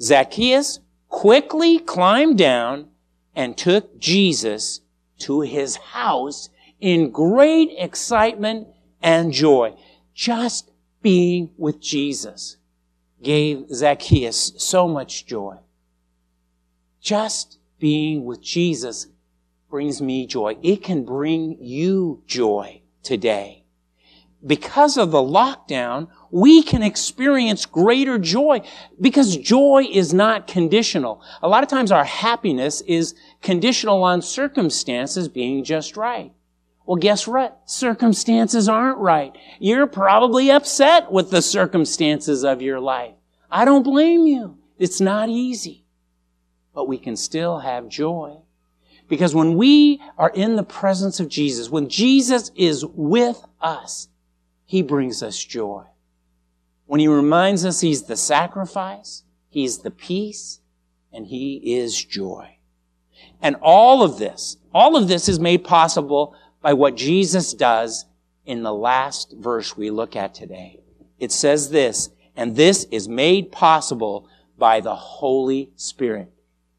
Zacchaeus 0.00 0.80
quickly 1.08 1.78
climbed 1.78 2.38
down 2.38 2.88
and 3.34 3.56
took 3.56 3.98
Jesus 3.98 4.80
to 5.18 5.40
his 5.42 5.76
house 5.76 6.48
in 6.80 7.10
great 7.10 7.70
excitement 7.78 8.68
and 9.02 9.32
joy. 9.32 9.74
Just 10.14 10.70
being 11.02 11.50
with 11.56 11.80
Jesus. 11.80 12.56
gave 13.22 13.66
Zacchaeus 13.72 14.52
so 14.56 14.86
much 14.86 15.26
joy. 15.26 15.56
Just 17.00 17.58
being 17.78 18.24
with 18.24 18.40
Jesus 18.42 19.08
brings 19.70 20.00
me 20.00 20.26
joy. 20.26 20.56
It 20.62 20.82
can 20.82 21.04
bring 21.04 21.56
you 21.60 22.22
joy 22.26 22.82
today. 23.02 23.65
Because 24.44 24.96
of 24.96 25.10
the 25.10 25.18
lockdown, 25.18 26.08
we 26.30 26.62
can 26.62 26.82
experience 26.82 27.66
greater 27.66 28.18
joy 28.18 28.60
because 29.00 29.36
joy 29.36 29.86
is 29.90 30.12
not 30.12 30.46
conditional. 30.46 31.22
A 31.42 31.48
lot 31.48 31.62
of 31.62 31.68
times 31.68 31.90
our 31.90 32.04
happiness 32.04 32.80
is 32.82 33.14
conditional 33.42 34.02
on 34.02 34.22
circumstances 34.22 35.28
being 35.28 35.64
just 35.64 35.96
right. 35.96 36.32
Well, 36.84 36.96
guess 36.96 37.26
what? 37.26 37.62
Circumstances 37.64 38.68
aren't 38.68 38.98
right. 38.98 39.36
You're 39.58 39.88
probably 39.88 40.50
upset 40.50 41.10
with 41.10 41.30
the 41.30 41.42
circumstances 41.42 42.44
of 42.44 42.62
your 42.62 42.78
life. 42.78 43.14
I 43.50 43.64
don't 43.64 43.82
blame 43.82 44.26
you. 44.26 44.58
It's 44.78 45.00
not 45.00 45.28
easy. 45.28 45.84
But 46.74 46.86
we 46.86 46.98
can 46.98 47.16
still 47.16 47.58
have 47.60 47.88
joy. 47.88 48.38
Because 49.08 49.34
when 49.34 49.56
we 49.56 50.00
are 50.18 50.30
in 50.30 50.56
the 50.56 50.62
presence 50.62 51.18
of 51.18 51.28
Jesus, 51.28 51.70
when 51.70 51.88
Jesus 51.88 52.50
is 52.54 52.84
with 52.84 53.44
us, 53.60 54.08
He 54.66 54.82
brings 54.82 55.22
us 55.22 55.42
joy. 55.42 55.84
When 56.84 57.00
He 57.00 57.08
reminds 57.08 57.64
us 57.64 57.80
He's 57.80 58.02
the 58.02 58.16
sacrifice, 58.16 59.22
He's 59.48 59.78
the 59.78 59.90
peace, 59.90 60.60
and 61.12 61.26
He 61.26 61.76
is 61.78 62.04
joy. 62.04 62.58
And 63.40 63.56
all 63.62 64.02
of 64.02 64.18
this, 64.18 64.58
all 64.74 64.96
of 64.96 65.08
this 65.08 65.28
is 65.28 65.40
made 65.40 65.64
possible 65.64 66.34
by 66.60 66.74
what 66.74 66.96
Jesus 66.96 67.54
does 67.54 68.04
in 68.44 68.62
the 68.62 68.74
last 68.74 69.34
verse 69.38 69.76
we 69.76 69.90
look 69.90 70.16
at 70.16 70.34
today. 70.34 70.80
It 71.18 71.32
says 71.32 71.70
this, 71.70 72.10
and 72.36 72.54
this 72.54 72.84
is 72.90 73.08
made 73.08 73.50
possible 73.50 74.28
by 74.58 74.80
the 74.80 74.94
Holy 74.94 75.70
Spirit. 75.76 76.30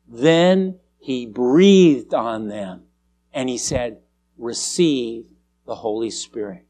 Then 0.08 0.80
he 1.00 1.26
breathed 1.26 2.14
on 2.14 2.48
them 2.48 2.84
and 3.34 3.50
he 3.50 3.58
said, 3.58 4.00
receive 4.38 5.26
the 5.66 5.76
Holy 5.76 6.12
Spirit. 6.12 6.67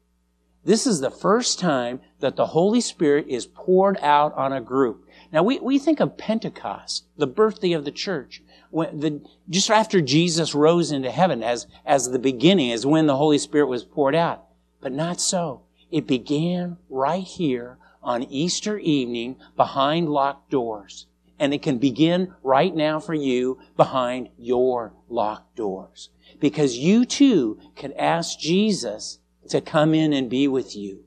This 0.68 0.86
is 0.86 1.00
the 1.00 1.10
first 1.10 1.58
time 1.58 2.02
that 2.20 2.36
the 2.36 2.48
Holy 2.48 2.82
Spirit 2.82 3.24
is 3.26 3.46
poured 3.46 3.96
out 4.02 4.34
on 4.34 4.52
a 4.52 4.60
group. 4.60 5.08
Now 5.32 5.42
we, 5.42 5.58
we 5.60 5.78
think 5.78 5.98
of 5.98 6.18
Pentecost, 6.18 7.06
the 7.16 7.26
birthday 7.26 7.72
of 7.72 7.86
the 7.86 7.90
church. 7.90 8.42
When 8.68 9.00
the, 9.00 9.22
just 9.48 9.70
after 9.70 10.02
Jesus 10.02 10.54
rose 10.54 10.92
into 10.92 11.10
heaven 11.10 11.42
as, 11.42 11.66
as 11.86 12.10
the 12.10 12.18
beginning, 12.18 12.70
as 12.70 12.84
when 12.84 13.06
the 13.06 13.16
Holy 13.16 13.38
Spirit 13.38 13.68
was 13.68 13.82
poured 13.82 14.14
out. 14.14 14.44
But 14.82 14.92
not 14.92 15.22
so. 15.22 15.62
It 15.90 16.06
began 16.06 16.76
right 16.90 17.24
here 17.24 17.78
on 18.02 18.24
Easter 18.24 18.76
evening 18.76 19.36
behind 19.56 20.10
locked 20.10 20.50
doors. 20.50 21.06
And 21.38 21.54
it 21.54 21.62
can 21.62 21.78
begin 21.78 22.34
right 22.42 22.76
now 22.76 23.00
for 23.00 23.14
you 23.14 23.58
behind 23.78 24.28
your 24.36 24.92
locked 25.08 25.56
doors. 25.56 26.10
Because 26.38 26.76
you 26.76 27.06
too 27.06 27.58
can 27.74 27.94
ask 27.94 28.38
Jesus 28.38 29.20
to 29.48 29.60
come 29.60 29.94
in 29.94 30.12
and 30.12 30.30
be 30.30 30.48
with 30.48 30.76
you. 30.76 31.04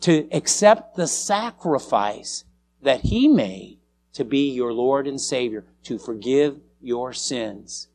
To 0.00 0.28
accept 0.32 0.96
the 0.96 1.06
sacrifice 1.06 2.44
that 2.82 3.00
He 3.00 3.28
made 3.28 3.78
to 4.12 4.24
be 4.24 4.50
your 4.50 4.72
Lord 4.72 5.06
and 5.06 5.20
Savior. 5.20 5.64
To 5.84 5.98
forgive 5.98 6.58
your 6.80 7.12
sins. 7.12 7.88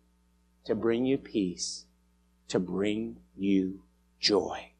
To 0.66 0.76
bring 0.76 1.06
you 1.06 1.18
peace. 1.18 1.86
To 2.50 2.60
bring 2.60 3.18
you 3.36 3.82
joy. 4.20 4.72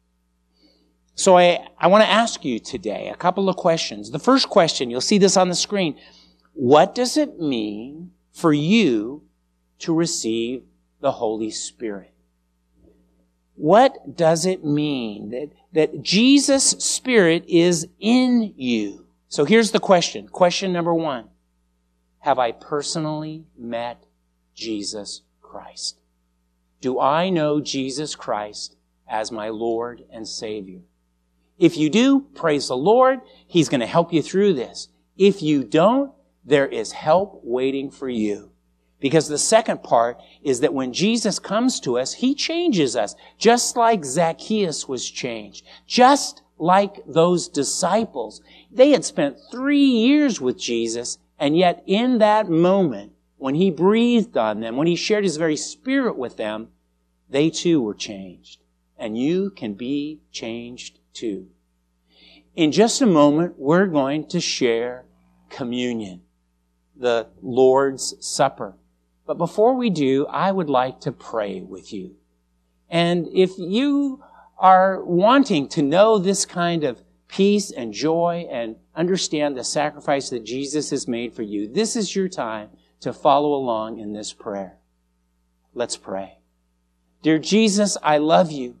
So 1.14 1.36
I, 1.36 1.66
I 1.78 1.88
want 1.88 2.04
to 2.04 2.10
ask 2.10 2.44
you 2.44 2.58
today 2.58 3.08
a 3.08 3.16
couple 3.16 3.48
of 3.48 3.56
questions. 3.56 4.10
The 4.10 4.18
first 4.18 4.48
question, 4.48 4.90
you'll 4.90 5.00
see 5.00 5.18
this 5.18 5.36
on 5.36 5.48
the 5.48 5.54
screen. 5.54 5.98
What 6.54 6.94
does 6.94 7.16
it 7.16 7.38
mean 7.38 8.12
for 8.32 8.52
you 8.52 9.22
to 9.80 9.94
receive 9.94 10.62
the 11.00 11.12
Holy 11.12 11.50
Spirit? 11.50 12.11
What 13.54 14.16
does 14.16 14.46
it 14.46 14.64
mean 14.64 15.30
that, 15.30 15.50
that 15.72 16.02
Jesus' 16.02 16.70
Spirit 16.70 17.44
is 17.46 17.86
in 18.00 18.54
you? 18.56 19.06
So 19.28 19.44
here's 19.44 19.70
the 19.70 19.80
question. 19.80 20.28
Question 20.28 20.72
number 20.72 20.94
one. 20.94 21.28
Have 22.20 22.38
I 22.38 22.52
personally 22.52 23.44
met 23.58 24.04
Jesus 24.54 25.22
Christ? 25.40 25.98
Do 26.80 27.00
I 27.00 27.30
know 27.30 27.60
Jesus 27.60 28.14
Christ 28.14 28.76
as 29.08 29.32
my 29.32 29.48
Lord 29.48 30.04
and 30.10 30.26
Savior? 30.26 30.80
If 31.58 31.76
you 31.76 31.90
do, 31.90 32.20
praise 32.34 32.68
the 32.68 32.76
Lord. 32.76 33.20
He's 33.46 33.68
going 33.68 33.80
to 33.80 33.86
help 33.86 34.12
you 34.12 34.22
through 34.22 34.54
this. 34.54 34.88
If 35.16 35.42
you 35.42 35.64
don't, 35.64 36.12
there 36.44 36.66
is 36.66 36.92
help 36.92 37.40
waiting 37.44 37.90
for 37.90 38.08
you. 38.08 38.51
Because 39.02 39.26
the 39.26 39.36
second 39.36 39.82
part 39.82 40.18
is 40.44 40.60
that 40.60 40.72
when 40.72 40.92
Jesus 40.92 41.40
comes 41.40 41.80
to 41.80 41.98
us, 41.98 42.14
He 42.14 42.36
changes 42.36 42.94
us, 42.94 43.16
just 43.36 43.76
like 43.76 44.04
Zacchaeus 44.04 44.86
was 44.86 45.10
changed, 45.10 45.66
just 45.88 46.42
like 46.56 47.04
those 47.04 47.48
disciples. 47.48 48.40
They 48.70 48.90
had 48.90 49.04
spent 49.04 49.38
three 49.50 49.84
years 49.84 50.40
with 50.40 50.56
Jesus, 50.56 51.18
and 51.36 51.56
yet 51.56 51.82
in 51.84 52.18
that 52.18 52.48
moment, 52.48 53.12
when 53.38 53.56
He 53.56 53.72
breathed 53.72 54.36
on 54.36 54.60
them, 54.60 54.76
when 54.76 54.86
He 54.86 54.94
shared 54.94 55.24
His 55.24 55.36
very 55.36 55.56
Spirit 55.56 56.16
with 56.16 56.36
them, 56.36 56.68
they 57.28 57.50
too 57.50 57.82
were 57.82 57.94
changed. 57.94 58.60
And 58.96 59.18
you 59.18 59.50
can 59.50 59.74
be 59.74 60.20
changed 60.30 61.00
too. 61.12 61.48
In 62.54 62.70
just 62.70 63.02
a 63.02 63.06
moment, 63.06 63.54
we're 63.58 63.86
going 63.86 64.28
to 64.28 64.38
share 64.40 65.06
communion, 65.50 66.20
the 66.94 67.26
Lord's 67.42 68.14
Supper. 68.20 68.76
But 69.26 69.38
before 69.38 69.74
we 69.74 69.90
do, 69.90 70.26
I 70.26 70.50
would 70.50 70.68
like 70.68 71.00
to 71.00 71.12
pray 71.12 71.60
with 71.60 71.92
you. 71.92 72.16
And 72.90 73.28
if 73.32 73.56
you 73.58 74.22
are 74.58 75.02
wanting 75.02 75.68
to 75.68 75.82
know 75.82 76.18
this 76.18 76.44
kind 76.44 76.84
of 76.84 77.02
peace 77.28 77.70
and 77.70 77.92
joy 77.92 78.46
and 78.50 78.76
understand 78.94 79.56
the 79.56 79.64
sacrifice 79.64 80.28
that 80.30 80.44
Jesus 80.44 80.90
has 80.90 81.08
made 81.08 81.32
for 81.32 81.42
you, 81.42 81.66
this 81.66 81.96
is 81.96 82.14
your 82.14 82.28
time 82.28 82.70
to 83.00 83.12
follow 83.12 83.54
along 83.54 83.98
in 83.98 84.12
this 84.12 84.32
prayer. 84.32 84.78
Let's 85.74 85.96
pray. 85.96 86.38
Dear 87.22 87.38
Jesus, 87.38 87.96
I 88.02 88.18
love 88.18 88.50
you. 88.50 88.76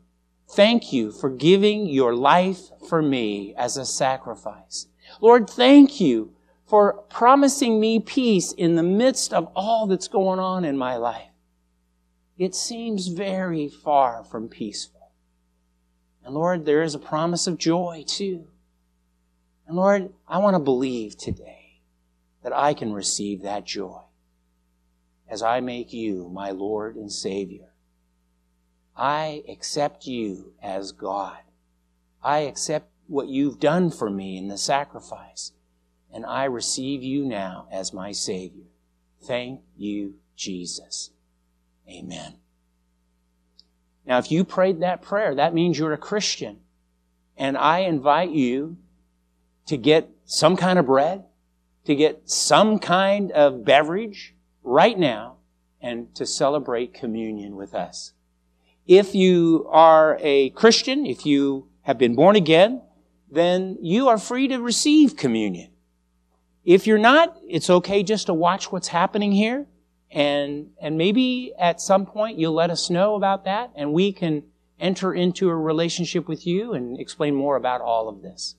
Thank 0.50 0.92
you 0.92 1.12
for 1.12 1.30
giving 1.30 1.86
your 1.86 2.14
life 2.14 2.60
for 2.88 3.00
me 3.00 3.54
as 3.56 3.76
a 3.76 3.86
sacrifice. 3.86 4.88
Lord, 5.20 5.48
thank 5.48 6.00
you 6.00 6.34
for 6.72 6.94
promising 7.10 7.78
me 7.78 8.00
peace 8.00 8.52
in 8.52 8.76
the 8.76 8.82
midst 8.82 9.34
of 9.34 9.46
all 9.54 9.86
that's 9.86 10.08
going 10.08 10.38
on 10.38 10.64
in 10.64 10.74
my 10.74 10.96
life. 10.96 11.28
It 12.38 12.54
seems 12.54 13.08
very 13.08 13.68
far 13.68 14.24
from 14.24 14.48
peaceful. 14.48 15.12
And 16.24 16.34
Lord, 16.34 16.64
there 16.64 16.82
is 16.82 16.94
a 16.94 16.98
promise 16.98 17.46
of 17.46 17.58
joy 17.58 18.04
too. 18.06 18.46
And 19.66 19.76
Lord, 19.76 20.14
I 20.26 20.38
want 20.38 20.54
to 20.54 20.60
believe 20.60 21.18
today 21.18 21.82
that 22.42 22.54
I 22.54 22.72
can 22.72 22.94
receive 22.94 23.42
that 23.42 23.66
joy 23.66 24.00
as 25.28 25.42
I 25.42 25.60
make 25.60 25.92
you 25.92 26.30
my 26.32 26.52
Lord 26.52 26.96
and 26.96 27.12
Savior. 27.12 27.74
I 28.96 29.42
accept 29.46 30.06
you 30.06 30.54
as 30.62 30.92
God. 30.92 31.36
I 32.22 32.38
accept 32.38 32.88
what 33.08 33.28
you've 33.28 33.60
done 33.60 33.90
for 33.90 34.08
me 34.08 34.38
in 34.38 34.48
the 34.48 34.56
sacrifice, 34.56 35.52
and 36.12 36.26
I 36.26 36.44
receive 36.44 37.02
you 37.02 37.24
now 37.24 37.66
as 37.70 37.92
my 37.92 38.12
Savior. 38.12 38.66
Thank 39.22 39.60
you, 39.76 40.14
Jesus. 40.36 41.10
Amen. 41.88 42.34
Now, 44.06 44.18
if 44.18 44.30
you 44.30 44.44
prayed 44.44 44.80
that 44.80 45.02
prayer, 45.02 45.34
that 45.34 45.54
means 45.54 45.78
you're 45.78 45.92
a 45.92 45.98
Christian. 45.98 46.58
And 47.36 47.56
I 47.56 47.80
invite 47.80 48.30
you 48.30 48.76
to 49.66 49.76
get 49.76 50.10
some 50.24 50.56
kind 50.56 50.78
of 50.78 50.86
bread, 50.86 51.24
to 51.84 51.94
get 51.94 52.22
some 52.28 52.78
kind 52.78 53.32
of 53.32 53.64
beverage 53.64 54.34
right 54.62 54.98
now, 54.98 55.36
and 55.80 56.14
to 56.14 56.26
celebrate 56.26 56.94
communion 56.94 57.56
with 57.56 57.74
us. 57.74 58.12
If 58.86 59.14
you 59.14 59.66
are 59.70 60.18
a 60.20 60.50
Christian, 60.50 61.06
if 61.06 61.24
you 61.24 61.68
have 61.82 61.98
been 61.98 62.14
born 62.14 62.36
again, 62.36 62.82
then 63.30 63.78
you 63.80 64.08
are 64.08 64.18
free 64.18 64.46
to 64.48 64.58
receive 64.58 65.16
communion. 65.16 65.71
If 66.64 66.86
you're 66.86 66.98
not, 66.98 67.36
it's 67.48 67.68
okay 67.68 68.02
just 68.02 68.26
to 68.26 68.34
watch 68.34 68.70
what's 68.70 68.88
happening 68.88 69.32
here. 69.32 69.66
And, 70.10 70.70
and 70.80 70.96
maybe 70.98 71.52
at 71.58 71.80
some 71.80 72.06
point 72.06 72.38
you'll 72.38 72.52
let 72.52 72.70
us 72.70 72.90
know 72.90 73.14
about 73.14 73.44
that 73.46 73.72
and 73.74 73.92
we 73.92 74.12
can 74.12 74.44
enter 74.78 75.14
into 75.14 75.48
a 75.48 75.56
relationship 75.56 76.28
with 76.28 76.46
you 76.46 76.74
and 76.74 77.00
explain 77.00 77.34
more 77.34 77.56
about 77.56 77.80
all 77.80 78.08
of 78.08 78.20
this. 78.20 78.56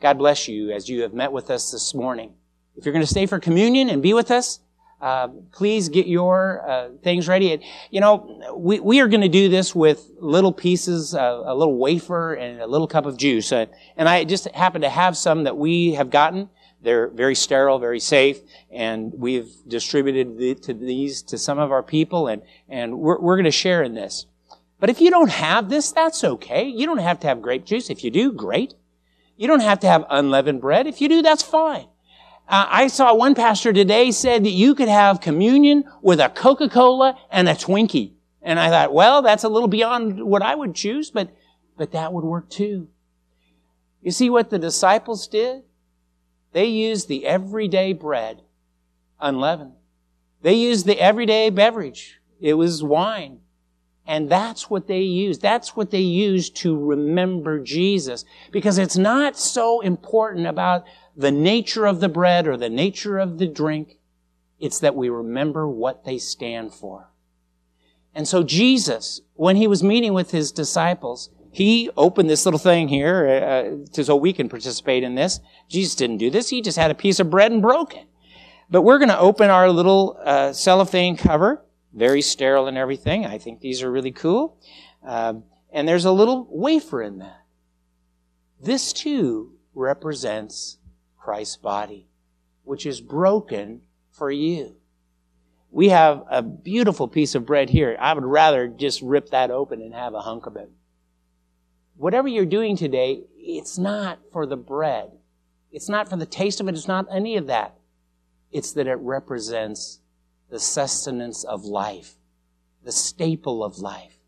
God 0.00 0.18
bless 0.18 0.46
you 0.46 0.70
as 0.70 0.88
you 0.88 1.02
have 1.02 1.12
met 1.12 1.32
with 1.32 1.50
us 1.50 1.72
this 1.72 1.94
morning. 1.94 2.34
If 2.76 2.84
you're 2.84 2.92
going 2.92 3.04
to 3.04 3.10
stay 3.10 3.26
for 3.26 3.40
communion 3.40 3.90
and 3.90 4.00
be 4.00 4.14
with 4.14 4.30
us, 4.30 4.60
uh, 5.00 5.28
please 5.52 5.88
get 5.88 6.06
your 6.06 6.68
uh, 6.68 6.88
things 7.02 7.28
ready. 7.28 7.60
You 7.90 8.00
know, 8.00 8.54
we, 8.56 8.78
we 8.78 9.00
are 9.00 9.08
going 9.08 9.20
to 9.22 9.28
do 9.28 9.48
this 9.48 9.74
with 9.74 10.10
little 10.20 10.52
pieces, 10.52 11.14
uh, 11.14 11.42
a 11.44 11.54
little 11.54 11.76
wafer 11.76 12.34
and 12.34 12.60
a 12.60 12.66
little 12.66 12.86
cup 12.86 13.06
of 13.06 13.16
juice. 13.16 13.50
And 13.52 13.68
I 13.96 14.24
just 14.24 14.48
happen 14.48 14.82
to 14.82 14.88
have 14.88 15.16
some 15.16 15.44
that 15.44 15.56
we 15.56 15.94
have 15.94 16.10
gotten. 16.10 16.50
They're 16.80 17.08
very 17.08 17.34
sterile, 17.34 17.78
very 17.78 18.00
safe, 18.00 18.40
and 18.70 19.12
we've 19.14 19.50
distributed 19.66 20.38
the, 20.38 20.54
to 20.56 20.72
these 20.72 21.22
to 21.22 21.36
some 21.36 21.58
of 21.58 21.72
our 21.72 21.82
people, 21.82 22.28
and, 22.28 22.42
and 22.68 22.98
we're, 23.00 23.18
we're 23.20 23.36
going 23.36 23.44
to 23.44 23.50
share 23.50 23.82
in 23.82 23.94
this. 23.94 24.26
But 24.78 24.88
if 24.88 25.00
you 25.00 25.10
don't 25.10 25.30
have 25.30 25.68
this, 25.68 25.90
that's 25.90 26.22
okay. 26.22 26.68
You 26.68 26.86
don't 26.86 26.98
have 26.98 27.18
to 27.20 27.26
have 27.26 27.42
grape 27.42 27.64
juice. 27.64 27.90
If 27.90 28.04
you 28.04 28.12
do, 28.12 28.30
great. 28.30 28.74
You 29.36 29.48
don't 29.48 29.60
have 29.60 29.80
to 29.80 29.88
have 29.88 30.04
unleavened 30.08 30.60
bread. 30.60 30.86
If 30.86 31.00
you 31.00 31.08
do, 31.08 31.20
that's 31.20 31.42
fine. 31.42 31.86
Uh, 32.48 32.66
I 32.68 32.86
saw 32.86 33.12
one 33.12 33.34
pastor 33.34 33.72
today 33.72 34.10
said 34.10 34.44
that 34.44 34.50
you 34.50 34.74
could 34.74 34.88
have 34.88 35.20
communion 35.20 35.84
with 36.00 36.20
a 36.20 36.28
Coca-Cola 36.28 37.18
and 37.30 37.48
a 37.48 37.54
Twinkie. 37.54 38.12
And 38.40 38.58
I 38.58 38.70
thought, 38.70 38.94
well, 38.94 39.20
that's 39.20 39.44
a 39.44 39.48
little 39.48 39.68
beyond 39.68 40.22
what 40.24 40.42
I 40.42 40.54
would 40.54 40.74
choose, 40.74 41.10
but, 41.10 41.30
but 41.76 41.92
that 41.92 42.12
would 42.12 42.24
work 42.24 42.48
too. 42.48 42.88
You 44.00 44.12
see 44.12 44.30
what 44.30 44.48
the 44.48 44.58
disciples 44.58 45.26
did? 45.26 45.64
They 46.58 46.66
used 46.66 47.06
the 47.06 47.24
everyday 47.24 47.92
bread, 47.92 48.42
unleavened. 49.20 49.74
They 50.42 50.54
used 50.54 50.86
the 50.86 50.98
everyday 50.98 51.50
beverage. 51.50 52.18
It 52.40 52.54
was 52.54 52.82
wine. 52.82 53.42
And 54.08 54.28
that's 54.28 54.68
what 54.68 54.88
they 54.88 55.02
used. 55.02 55.40
That's 55.40 55.76
what 55.76 55.92
they 55.92 56.00
used 56.00 56.56
to 56.56 56.76
remember 56.76 57.60
Jesus. 57.60 58.24
Because 58.50 58.76
it's 58.76 58.96
not 58.96 59.38
so 59.38 59.78
important 59.82 60.48
about 60.48 60.84
the 61.16 61.30
nature 61.30 61.86
of 61.86 62.00
the 62.00 62.08
bread 62.08 62.48
or 62.48 62.56
the 62.56 62.68
nature 62.68 63.20
of 63.20 63.38
the 63.38 63.46
drink. 63.46 64.00
It's 64.58 64.80
that 64.80 64.96
we 64.96 65.08
remember 65.08 65.68
what 65.68 66.04
they 66.04 66.18
stand 66.18 66.74
for. 66.74 67.12
And 68.12 68.26
so 68.26 68.42
Jesus, 68.42 69.20
when 69.34 69.54
he 69.54 69.68
was 69.68 69.84
meeting 69.84 70.12
with 70.12 70.32
his 70.32 70.50
disciples, 70.50 71.30
he 71.50 71.90
opened 71.96 72.28
this 72.28 72.44
little 72.44 72.58
thing 72.58 72.88
here 72.88 73.26
uh, 73.26 74.02
so 74.02 74.16
we 74.16 74.32
can 74.32 74.48
participate 74.48 75.02
in 75.02 75.14
this. 75.14 75.40
Jesus 75.68 75.94
didn't 75.94 76.18
do 76.18 76.30
this. 76.30 76.50
He 76.50 76.60
just 76.60 76.78
had 76.78 76.90
a 76.90 76.94
piece 76.94 77.20
of 77.20 77.30
bread 77.30 77.52
and 77.52 77.62
broke 77.62 77.94
it. 77.94 78.06
But 78.70 78.82
we're 78.82 78.98
going 78.98 79.08
to 79.08 79.18
open 79.18 79.48
our 79.48 79.70
little 79.70 80.18
uh, 80.22 80.52
cellophane 80.52 81.16
cover, 81.16 81.64
very 81.94 82.20
sterile 82.20 82.66
and 82.66 82.76
everything. 82.76 83.24
I 83.24 83.38
think 83.38 83.60
these 83.60 83.82
are 83.82 83.90
really 83.90 84.12
cool. 84.12 84.60
Um, 85.02 85.44
and 85.72 85.88
there's 85.88 86.04
a 86.04 86.12
little 86.12 86.46
wafer 86.50 87.02
in 87.02 87.18
that. 87.18 87.44
This 88.60 88.92
too 88.92 89.54
represents 89.74 90.78
Christ's 91.16 91.56
body, 91.56 92.08
which 92.64 92.84
is 92.84 93.00
broken 93.00 93.82
for 94.10 94.30
you. 94.30 94.76
We 95.70 95.90
have 95.90 96.24
a 96.30 96.42
beautiful 96.42 97.08
piece 97.08 97.34
of 97.34 97.46
bread 97.46 97.70
here. 97.70 97.96
I 98.00 98.12
would 98.12 98.24
rather 98.24 98.68
just 98.68 99.00
rip 99.00 99.30
that 99.30 99.50
open 99.50 99.80
and 99.80 99.94
have 99.94 100.14
a 100.14 100.20
hunk 100.20 100.46
of 100.46 100.56
it 100.56 100.70
whatever 101.98 102.28
you're 102.28 102.46
doing 102.46 102.76
today, 102.76 103.24
it's 103.36 103.76
not 103.76 104.20
for 104.32 104.46
the 104.46 104.56
bread. 104.56 105.10
It's 105.70 105.88
not 105.88 106.08
for 106.08 106.16
the 106.16 106.26
taste 106.26 106.60
of 106.60 106.68
it. 106.68 106.74
It's 106.74 106.88
not 106.88 107.06
any 107.12 107.36
of 107.36 107.46
that. 107.48 107.76
It's 108.50 108.72
that 108.72 108.86
it 108.86 108.98
represents 109.00 110.00
the 110.48 110.60
sustenance 110.60 111.44
of 111.44 111.64
life, 111.64 112.14
the 112.84 112.92
staple 112.92 113.62
of 113.62 113.78
life. 113.78 114.20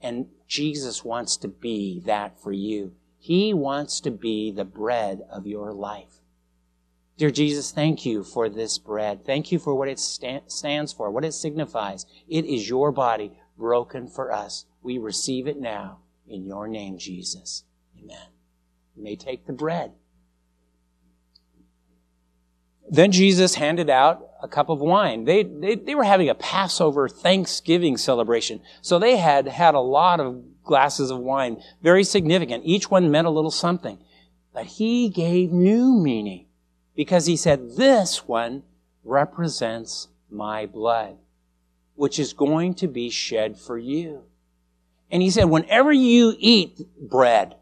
And 0.00 0.26
Jesus 0.46 1.04
wants 1.04 1.36
to 1.38 1.48
be 1.48 2.00
that 2.04 2.40
for 2.40 2.52
you. 2.52 2.92
He 3.18 3.54
wants 3.54 4.00
to 4.00 4.10
be 4.10 4.52
the 4.52 4.64
bread 4.64 5.22
of 5.30 5.46
your 5.46 5.72
life. 5.72 6.20
Dear 7.16 7.30
Jesus, 7.30 7.72
thank 7.72 8.04
you 8.04 8.22
for 8.22 8.48
this 8.48 8.78
bread. 8.78 9.24
Thank 9.24 9.50
you 9.50 9.58
for 9.58 9.74
what 9.74 9.88
it 9.88 9.98
stands 9.98 10.92
for, 10.92 11.10
what 11.10 11.24
it 11.24 11.32
signifies. 11.32 12.06
It 12.28 12.44
is 12.44 12.68
your 12.68 12.90
body 12.92 13.32
broken 13.56 14.08
for 14.08 14.32
us. 14.32 14.66
We 14.82 14.98
receive 14.98 15.46
it 15.46 15.60
now 15.60 15.98
in 16.32 16.44
your 16.44 16.68
name, 16.68 16.98
Jesus. 16.98 17.64
Amen. 17.98 18.28
You 18.96 19.02
may 19.02 19.16
take 19.16 19.46
the 19.46 19.52
bread. 19.52 19.92
Then 22.90 23.12
Jesus 23.12 23.54
handed 23.54 23.88
out 23.88 24.28
a 24.42 24.48
cup 24.48 24.68
of 24.68 24.80
wine. 24.80 25.24
They, 25.24 25.44
they, 25.44 25.76
they 25.76 25.94
were 25.94 26.04
having 26.04 26.28
a 26.28 26.34
Passover 26.34 27.08
Thanksgiving 27.08 27.96
celebration. 27.96 28.60
So 28.82 28.98
they 28.98 29.16
had 29.16 29.46
had 29.48 29.74
a 29.74 29.80
lot 29.80 30.20
of 30.20 30.62
glasses 30.62 31.10
of 31.10 31.18
wine, 31.18 31.62
very 31.82 32.04
significant. 32.04 32.64
Each 32.66 32.90
one 32.90 33.10
meant 33.10 33.26
a 33.26 33.30
little 33.30 33.50
something. 33.50 33.98
But 34.52 34.66
he 34.66 35.08
gave 35.08 35.52
new 35.52 35.98
meaning 35.98 36.46
because 36.94 37.26
he 37.26 37.36
said, 37.36 37.76
This 37.76 38.28
one 38.28 38.64
represents 39.04 40.08
my 40.30 40.66
blood, 40.66 41.16
which 41.94 42.18
is 42.18 42.32
going 42.32 42.74
to 42.74 42.88
be 42.88 43.08
shed 43.08 43.58
for 43.58 43.78
you. 43.78 44.24
And 45.12 45.20
he 45.20 45.30
said, 45.30 45.44
whenever 45.44 45.92
you 45.92 46.34
eat 46.38 46.80
bread, 46.98 47.56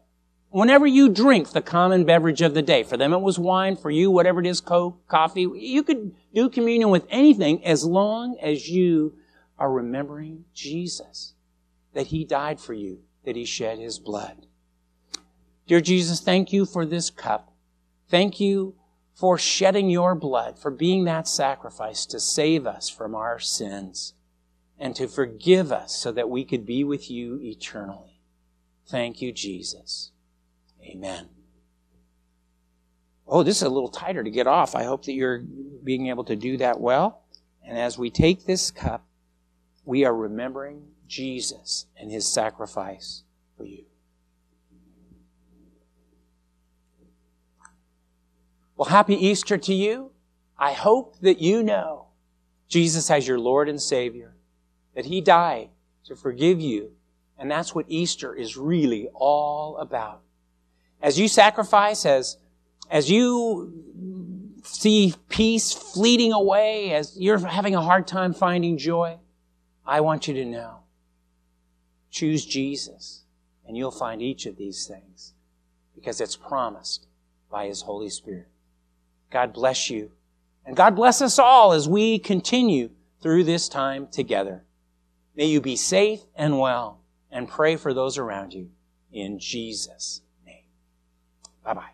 whenever 0.51 0.87
you 0.87 1.09
drink 1.09 1.49
the 1.49 1.61
common 1.61 2.05
beverage 2.05 2.41
of 2.41 2.53
the 2.53 2.61
day, 2.61 2.83
for 2.83 2.95
them 2.95 3.11
it 3.11 3.19
was 3.19 3.37
wine, 3.37 3.75
for 3.75 3.91
you, 3.91 4.09
whatever 4.09 4.39
it 4.39 4.47
is, 4.47 4.61
Coke, 4.61 5.05
coffee, 5.09 5.41
you 5.41 5.83
could 5.83 6.15
do 6.33 6.49
communion 6.49 6.89
with 6.89 7.05
anything 7.09 7.63
as 7.65 7.83
long 7.83 8.37
as 8.41 8.69
you 8.69 9.17
are 9.59 9.69
remembering 9.69 10.45
Jesus, 10.53 11.33
that 11.93 12.07
he 12.07 12.23
died 12.23 12.59
for 12.59 12.73
you, 12.73 13.01
that 13.25 13.35
he 13.35 13.43
shed 13.43 13.79
his 13.79 13.99
blood. 13.99 14.47
Dear 15.67 15.81
Jesus, 15.81 16.21
thank 16.21 16.53
you 16.53 16.65
for 16.65 16.85
this 16.85 17.09
cup. 17.09 17.53
Thank 18.07 18.39
you 18.39 18.75
for 19.13 19.37
shedding 19.37 19.89
your 19.89 20.15
blood, 20.15 20.57
for 20.57 20.71
being 20.71 21.03
that 21.03 21.27
sacrifice 21.27 22.05
to 22.07 22.19
save 22.19 22.65
us 22.65 22.89
from 22.89 23.13
our 23.13 23.39
sins 23.39 24.13
and 24.81 24.95
to 24.95 25.07
forgive 25.07 25.71
us 25.71 25.95
so 25.95 26.11
that 26.11 26.27
we 26.27 26.43
could 26.43 26.65
be 26.65 26.83
with 26.83 27.11
you 27.11 27.39
eternally. 27.39 28.19
Thank 28.87 29.21
you, 29.21 29.31
Jesus. 29.31 30.11
Amen. 30.83 31.29
Oh, 33.27 33.43
this 33.43 33.57
is 33.57 33.61
a 33.61 33.69
little 33.69 33.89
tighter 33.89 34.23
to 34.23 34.31
get 34.31 34.47
off. 34.47 34.73
I 34.73 34.83
hope 34.83 35.05
that 35.05 35.13
you're 35.13 35.43
being 35.83 36.07
able 36.07 36.23
to 36.23 36.35
do 36.35 36.57
that 36.57 36.81
well. 36.81 37.21
And 37.63 37.77
as 37.77 37.99
we 37.99 38.09
take 38.09 38.45
this 38.45 38.71
cup, 38.71 39.05
we 39.85 40.03
are 40.03 40.15
remembering 40.15 40.87
Jesus 41.07 41.85
and 41.95 42.11
his 42.11 42.27
sacrifice 42.27 43.21
for 43.55 43.65
you. 43.65 43.85
Well, 48.75 48.89
happy 48.89 49.15
Easter 49.15 49.59
to 49.59 49.73
you. 49.75 50.09
I 50.57 50.73
hope 50.73 51.19
that 51.19 51.39
you 51.39 51.61
know 51.61 52.07
Jesus 52.67 53.11
as 53.11 53.27
your 53.27 53.37
Lord 53.37 53.69
and 53.69 53.79
Savior 53.79 54.30
that 54.95 55.05
He 55.05 55.21
died 55.21 55.69
to 56.05 56.15
forgive 56.15 56.59
you. 56.59 56.91
And 57.37 57.49
that's 57.49 57.73
what 57.73 57.85
Easter 57.87 58.35
is 58.35 58.57
really 58.57 59.09
all 59.13 59.77
about. 59.77 60.21
As 61.01 61.19
you 61.19 61.27
sacrifice, 61.27 62.05
as, 62.05 62.37
as 62.89 63.09
you 63.09 63.73
see 64.63 65.15
peace 65.29 65.73
fleeting 65.73 66.33
away, 66.33 66.93
as 66.93 67.17
you're 67.17 67.39
having 67.39 67.75
a 67.75 67.81
hard 67.81 68.07
time 68.07 68.33
finding 68.33 68.77
joy, 68.77 69.17
I 69.85 70.01
want 70.01 70.27
you 70.27 70.33
to 70.35 70.45
know. 70.45 70.79
Choose 72.11 72.45
Jesus, 72.45 73.23
and 73.65 73.75
you'll 73.75 73.89
find 73.89 74.21
each 74.21 74.45
of 74.45 74.57
these 74.57 74.85
things 74.85 75.33
because 75.95 76.21
it's 76.21 76.35
promised 76.35 77.07
by 77.49 77.67
His 77.67 77.81
Holy 77.81 78.09
Spirit. 78.09 78.47
God 79.31 79.53
bless 79.53 79.89
you. 79.89 80.11
And 80.65 80.75
God 80.75 80.95
bless 80.95 81.21
us 81.21 81.39
all 81.39 81.71
as 81.71 81.89
we 81.89 82.19
continue 82.19 82.91
through 83.21 83.45
this 83.45 83.67
time 83.67 84.07
together. 84.07 84.63
May 85.41 85.47
you 85.47 85.59
be 85.59 85.75
safe 85.75 86.19
and 86.35 86.59
well 86.59 87.01
and 87.31 87.49
pray 87.49 87.75
for 87.75 87.95
those 87.95 88.19
around 88.19 88.53
you 88.53 88.69
in 89.11 89.39
Jesus' 89.39 90.21
name. 90.45 90.65
Bye 91.65 91.73
bye. 91.73 91.91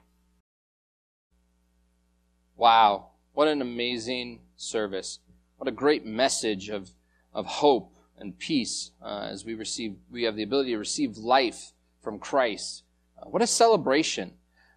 Wow. 2.58 3.12
What 3.32 3.48
an 3.48 3.62
amazing 3.62 4.42
service. 4.58 5.20
What 5.56 5.70
a 5.70 5.72
great 5.72 6.06
message 6.06 6.68
of, 6.68 6.90
of 7.34 7.46
hope 7.46 7.96
and 8.18 8.38
peace 8.38 8.92
uh, 9.02 9.30
as 9.32 9.46
we 9.46 9.54
receive, 9.54 9.96
we 10.12 10.24
have 10.24 10.36
the 10.36 10.44
ability 10.44 10.72
to 10.72 10.78
receive 10.78 11.16
life 11.16 11.72
from 12.04 12.20
Christ. 12.20 12.84
Uh, 13.18 13.30
what 13.30 13.42
a 13.42 13.48
celebration. 13.48 14.34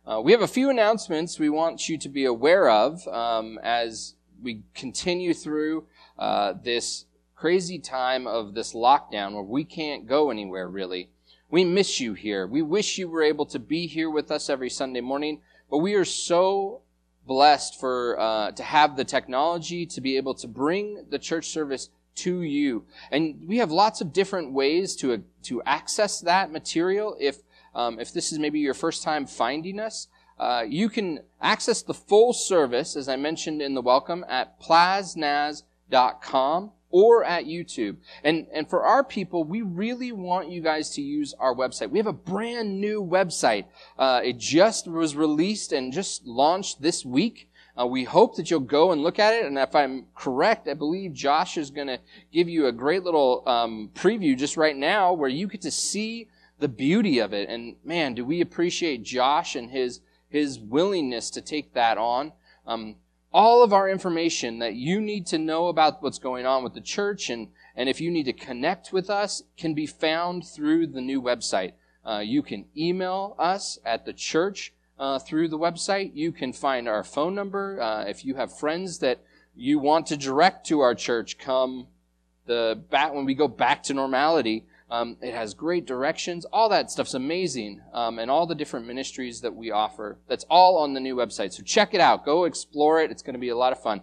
Uh, 0.07 0.21
we 0.23 0.31
have 0.31 0.43
a 0.43 0.47
few 0.47 0.71
announcements 0.71 1.41
we 1.41 1.51
want 1.51 1.89
you 1.89 1.99
to 1.99 2.09
be 2.09 2.25
aware 2.25 2.71
of 2.71 3.05
um, 3.09 3.59
as 3.65 4.15
we 4.41 4.63
continue 4.75 5.35
through 5.35 5.89
uh, 6.21 6.53
this 6.63 7.07
crazy 7.41 7.79
time 7.79 8.27
of 8.27 8.53
this 8.53 8.75
lockdown 8.75 9.33
where 9.33 9.43
we 9.43 9.65
can't 9.65 10.07
go 10.07 10.31
anywhere 10.31 10.69
really. 10.69 11.09
We 11.49 11.65
miss 11.65 11.99
you 11.99 12.13
here. 12.13 12.47
We 12.47 12.61
wish 12.61 12.99
you 12.99 13.09
were 13.09 13.23
able 13.23 13.47
to 13.47 13.59
be 13.59 13.87
here 13.87 14.11
with 14.11 14.31
us 14.31 14.51
every 14.51 14.69
Sunday 14.69 15.01
morning, 15.01 15.41
but 15.71 15.79
we 15.79 15.95
are 15.95 16.05
so 16.05 16.83
blessed 17.27 17.81
for 17.81 18.21
uh, 18.21 18.51
to 18.53 18.63
have 18.63 18.95
the 18.95 19.07
technology 19.07 19.87
to 19.87 20.03
be 20.03 20.19
able 20.19 20.35
to 20.35 20.47
bring 20.47 21.07
the 21.09 21.19
church 21.19 21.47
service 21.47 21.89
to 22.17 22.43
you. 22.43 22.85
And 23.11 23.49
we 23.49 23.57
have 23.57 23.71
lots 23.71 24.03
of 24.03 24.13
different 24.13 24.53
ways 24.53 24.95
to 24.97 25.25
to 25.45 25.63
access 25.63 26.21
that 26.21 26.53
material. 26.53 27.17
If 27.19 27.39
um, 27.75 27.99
if 27.99 28.13
this 28.13 28.33
is 28.33 28.39
maybe 28.39 28.61
your 28.61 28.75
first 28.75 29.03
time 29.03 29.25
finding 29.27 29.81
us, 29.81 30.09
uh, 30.39 30.67
you 30.69 30.91
can 30.91 31.21
access 31.41 31.81
the 31.81 31.95
full 31.95 32.35
service, 32.35 32.97
as 32.97 33.09
I 33.09 33.17
mentioned 33.17 33.63
in 33.63 33.73
the 33.73 33.81
welcome, 33.81 34.27
at 34.29 34.61
plasnaz.com 34.61 35.63
or 36.91 37.25
at 37.25 37.45
YouTube. 37.45 37.97
And, 38.25 38.47
and 38.53 38.69
for 38.69 38.83
our 38.83 39.05
people, 39.05 39.45
we 39.45 39.63
really 39.63 40.13
want 40.13 40.51
you 40.51 40.61
guys 40.61 40.91
to 40.91 41.03
use 41.03 41.35
our 41.39 41.55
website. 41.55 41.91
We 41.91 41.99
have 41.99 42.07
a 42.07 42.13
brand 42.13 42.81
new 42.81 43.03
website. 43.03 43.67
Uh, 43.99 44.21
it 44.25 44.39
just 44.39 44.89
was 44.89 45.15
released 45.15 45.73
and 45.73 45.93
just 45.93 46.27
launched 46.27 46.83
this 46.83 47.05
week. 47.05 47.49
Uh, 47.81 47.87
we 47.87 48.05
hope 48.05 48.37
that 48.37 48.51
you'll 48.51 48.61
go 48.61 48.93
and 48.93 49.03
look 49.03 49.19
at 49.19 49.35
it. 49.35 49.45
And 49.45 49.57
if 49.57 49.75
I'm 49.75 50.07
correct, 50.15 50.69
I 50.69 50.75
believe 50.75 51.13
Josh 51.13 51.57
is 51.57 51.71
going 51.71 51.87
to 51.87 52.01
give 52.33 52.49
you 52.49 52.67
a 52.67 52.73
great 52.73 53.05
little 53.05 53.43
um, 53.47 53.91
preview 53.95 54.37
just 54.37 54.57
right 54.57 54.77
now 54.77 55.13
where 55.13 55.29
you 55.29 55.47
get 55.47 55.63
to 55.63 55.71
see 55.71 56.29
the 56.59 56.69
beauty 56.69 57.21
of 57.21 57.33
it. 57.33 57.49
And 57.49 57.77
man, 57.85 58.15
do 58.15 58.25
we 58.25 58.41
appreciate 58.41 59.03
Josh 59.03 59.55
and 59.55 59.71
his 59.71 60.01
his 60.31 60.59
willingness 60.59 61.29
to 61.31 61.41
take 61.43 61.75
that 61.75 61.99
on. 61.99 62.33
Um, 62.67 62.97
all 63.33 63.63
of 63.63 63.73
our 63.73 63.89
information 63.89 64.59
that 64.59 64.75
you 64.75 65.01
need 65.01 65.27
to 65.27 65.39
know 65.39 65.69
about 65.69 66.03
what's 66.03 66.19
going 66.19 66.47
on 66.47 66.65
with 66.65 66.75
the 66.75 66.81
church 66.81 67.31
and, 67.31 67.49
and 67.77 67.89
if 67.89 68.01
you 68.01 68.11
need 68.11 68.25
to 68.25 68.33
connect 68.33 68.93
with 68.93 69.09
us 69.09 69.43
can 69.57 69.75
be 69.75 69.87
found 69.87 70.47
through 70.47 70.87
the 70.87 71.01
new 71.01 71.23
website. 71.23 71.73
Uh, 72.05 72.19
you 72.19 72.43
can 72.43 72.65
email 72.77 73.37
us 73.39 73.79
at 73.85 74.05
the 74.05 74.13
church 74.13 74.73
uh, 74.99 75.19
through 75.19 75.49
the 75.49 75.59
website. 75.59 76.11
You 76.15 76.33
can 76.33 76.53
find 76.53 76.89
our 76.89 77.05
phone 77.05 77.35
number. 77.35 77.81
Uh, 77.81 78.05
if 78.05 78.25
you 78.25 78.35
have 78.35 78.57
friends 78.57 78.99
that 78.99 79.21
you 79.55 79.79
want 79.79 80.07
to 80.07 80.17
direct 80.17 80.67
to 80.67 80.81
our 80.81 80.95
church, 80.95 81.39
come 81.39 81.87
the 82.47 82.83
back 82.91 83.15
when 83.15 83.25
we 83.25 83.35
go 83.35 83.49
back 83.49 83.83
to 83.85 83.95
normality. 83.95 84.67
Um, 84.91 85.17
it 85.21 85.35
has 85.35 85.55
great 85.55 85.87
directions. 85.87 86.45
All 86.47 86.69
that 86.71 86.91
stuff's 86.91 87.15
amazing. 87.15 87.81
Um, 87.93 88.19
and 88.19 88.31
all 88.31 88.47
the 88.47 88.55
different 88.55 88.87
ministries 88.87 89.41
that 89.43 89.55
we 89.55 89.71
offer. 89.71 90.19
That's 90.29 90.45
all 90.51 90.79
on 90.79 90.95
the 90.95 91.01
new 91.01 91.15
website. 91.15 91.53
So 91.53 91.63
check 91.63 91.95
it 91.95 92.01
out. 92.01 92.25
Go 92.25 92.45
explore 92.45 93.01
it. 93.01 93.11
It's 93.11 93.23
going 93.23 93.35
to 93.35 93.41
be 93.41 93.51
a 93.51 93.57
lot 93.57 93.73
of 93.73 93.83
fun. 93.83 94.03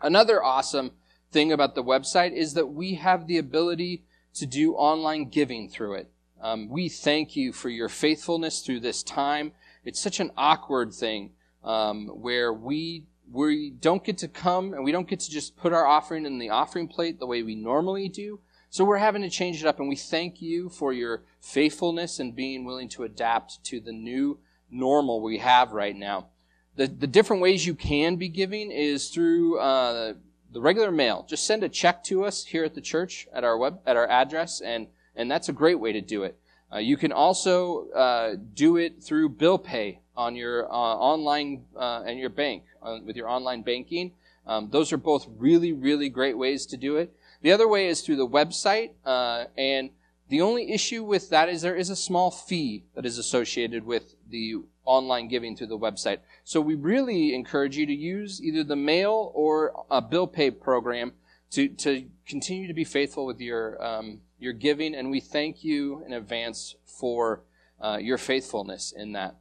Another 0.00 0.42
awesome 0.42 0.92
thing 1.30 1.52
about 1.52 1.74
the 1.74 1.82
website 1.82 2.32
is 2.32 2.54
that 2.54 2.66
we 2.66 2.94
have 2.94 3.26
the 3.26 3.38
ability 3.38 4.04
to 4.34 4.46
do 4.46 4.74
online 4.74 5.28
giving 5.28 5.68
through 5.68 5.94
it. 5.94 6.10
Um, 6.40 6.68
we 6.68 6.88
thank 6.88 7.36
you 7.36 7.52
for 7.52 7.68
your 7.68 7.88
faithfulness 7.88 8.60
through 8.60 8.80
this 8.80 9.02
time. 9.02 9.52
It's 9.84 10.00
such 10.00 10.20
an 10.20 10.30
awkward 10.36 10.92
thing 10.92 11.32
um, 11.62 12.08
where 12.08 12.52
we 12.52 13.04
we 13.32 13.70
don't 13.70 14.04
get 14.04 14.18
to 14.18 14.28
come 14.28 14.74
and 14.74 14.84
we 14.84 14.92
don't 14.92 15.08
get 15.08 15.20
to 15.20 15.30
just 15.30 15.56
put 15.56 15.72
our 15.72 15.86
offering 15.86 16.26
in 16.26 16.38
the 16.38 16.50
offering 16.50 16.86
plate 16.86 17.18
the 17.18 17.26
way 17.26 17.42
we 17.42 17.54
normally 17.54 18.08
do. 18.08 18.38
So 18.74 18.84
we're 18.84 18.98
having 18.98 19.22
to 19.22 19.30
change 19.30 19.62
it 19.62 19.68
up, 19.68 19.78
and 19.78 19.88
we 19.88 19.94
thank 19.94 20.42
you 20.42 20.68
for 20.68 20.92
your 20.92 21.22
faithfulness 21.40 22.18
and 22.18 22.34
being 22.34 22.64
willing 22.64 22.88
to 22.88 23.04
adapt 23.04 23.62
to 23.66 23.78
the 23.78 23.92
new 23.92 24.40
normal 24.68 25.20
we 25.20 25.38
have 25.38 25.70
right 25.70 25.94
now. 25.94 26.26
The, 26.74 26.88
the 26.88 27.06
different 27.06 27.40
ways 27.40 27.68
you 27.68 27.76
can 27.76 28.16
be 28.16 28.26
giving 28.28 28.72
is 28.72 29.10
through 29.10 29.60
uh, 29.60 30.14
the 30.52 30.60
regular 30.60 30.90
mail. 30.90 31.24
Just 31.28 31.46
send 31.46 31.62
a 31.62 31.68
check 31.68 32.02
to 32.06 32.24
us 32.24 32.46
here 32.46 32.64
at 32.64 32.74
the 32.74 32.80
church 32.80 33.28
at 33.32 33.44
our 33.44 33.56
web 33.56 33.78
at 33.86 33.96
our 33.96 34.08
address, 34.08 34.60
and 34.60 34.88
and 35.14 35.30
that's 35.30 35.48
a 35.48 35.52
great 35.52 35.78
way 35.78 35.92
to 35.92 36.00
do 36.00 36.24
it. 36.24 36.36
Uh, 36.72 36.78
you 36.78 36.96
can 36.96 37.12
also 37.12 37.88
uh, 37.90 38.34
do 38.54 38.76
it 38.76 39.00
through 39.00 39.28
bill 39.28 39.56
pay 39.56 40.00
on 40.16 40.34
your 40.34 40.66
uh, 40.66 40.74
online 40.74 41.64
uh, 41.76 42.02
and 42.04 42.18
your 42.18 42.28
bank 42.28 42.64
uh, 42.82 42.98
with 43.06 43.14
your 43.14 43.28
online 43.28 43.62
banking. 43.62 44.10
Um, 44.48 44.68
those 44.70 44.92
are 44.92 44.96
both 44.96 45.28
really 45.38 45.72
really 45.72 46.08
great 46.08 46.36
ways 46.36 46.66
to 46.66 46.76
do 46.76 46.96
it. 46.96 47.14
The 47.44 47.52
other 47.52 47.68
way 47.68 47.88
is 47.88 48.00
through 48.00 48.16
the 48.16 48.26
website, 48.26 48.92
uh, 49.04 49.44
and 49.58 49.90
the 50.30 50.40
only 50.40 50.72
issue 50.72 51.04
with 51.04 51.28
that 51.28 51.50
is 51.50 51.60
there 51.60 51.76
is 51.76 51.90
a 51.90 51.94
small 51.94 52.30
fee 52.30 52.84
that 52.94 53.04
is 53.04 53.18
associated 53.18 53.84
with 53.84 54.14
the 54.26 54.62
online 54.86 55.28
giving 55.28 55.54
through 55.54 55.66
the 55.66 55.78
website. 55.78 56.20
So 56.44 56.62
we 56.62 56.74
really 56.74 57.34
encourage 57.34 57.76
you 57.76 57.84
to 57.84 57.92
use 57.92 58.42
either 58.42 58.64
the 58.64 58.76
mail 58.76 59.30
or 59.34 59.74
a 59.90 60.00
bill 60.00 60.26
pay 60.26 60.50
program 60.50 61.12
to, 61.50 61.68
to 61.68 62.06
continue 62.26 62.66
to 62.66 62.72
be 62.72 62.82
faithful 62.82 63.26
with 63.26 63.42
your, 63.42 63.84
um, 63.84 64.22
your 64.38 64.54
giving, 64.54 64.94
and 64.94 65.10
we 65.10 65.20
thank 65.20 65.62
you 65.62 66.02
in 66.06 66.14
advance 66.14 66.76
for 66.86 67.42
uh, 67.78 67.98
your 68.00 68.16
faithfulness 68.16 68.90
in 68.90 69.12
that. 69.12 69.36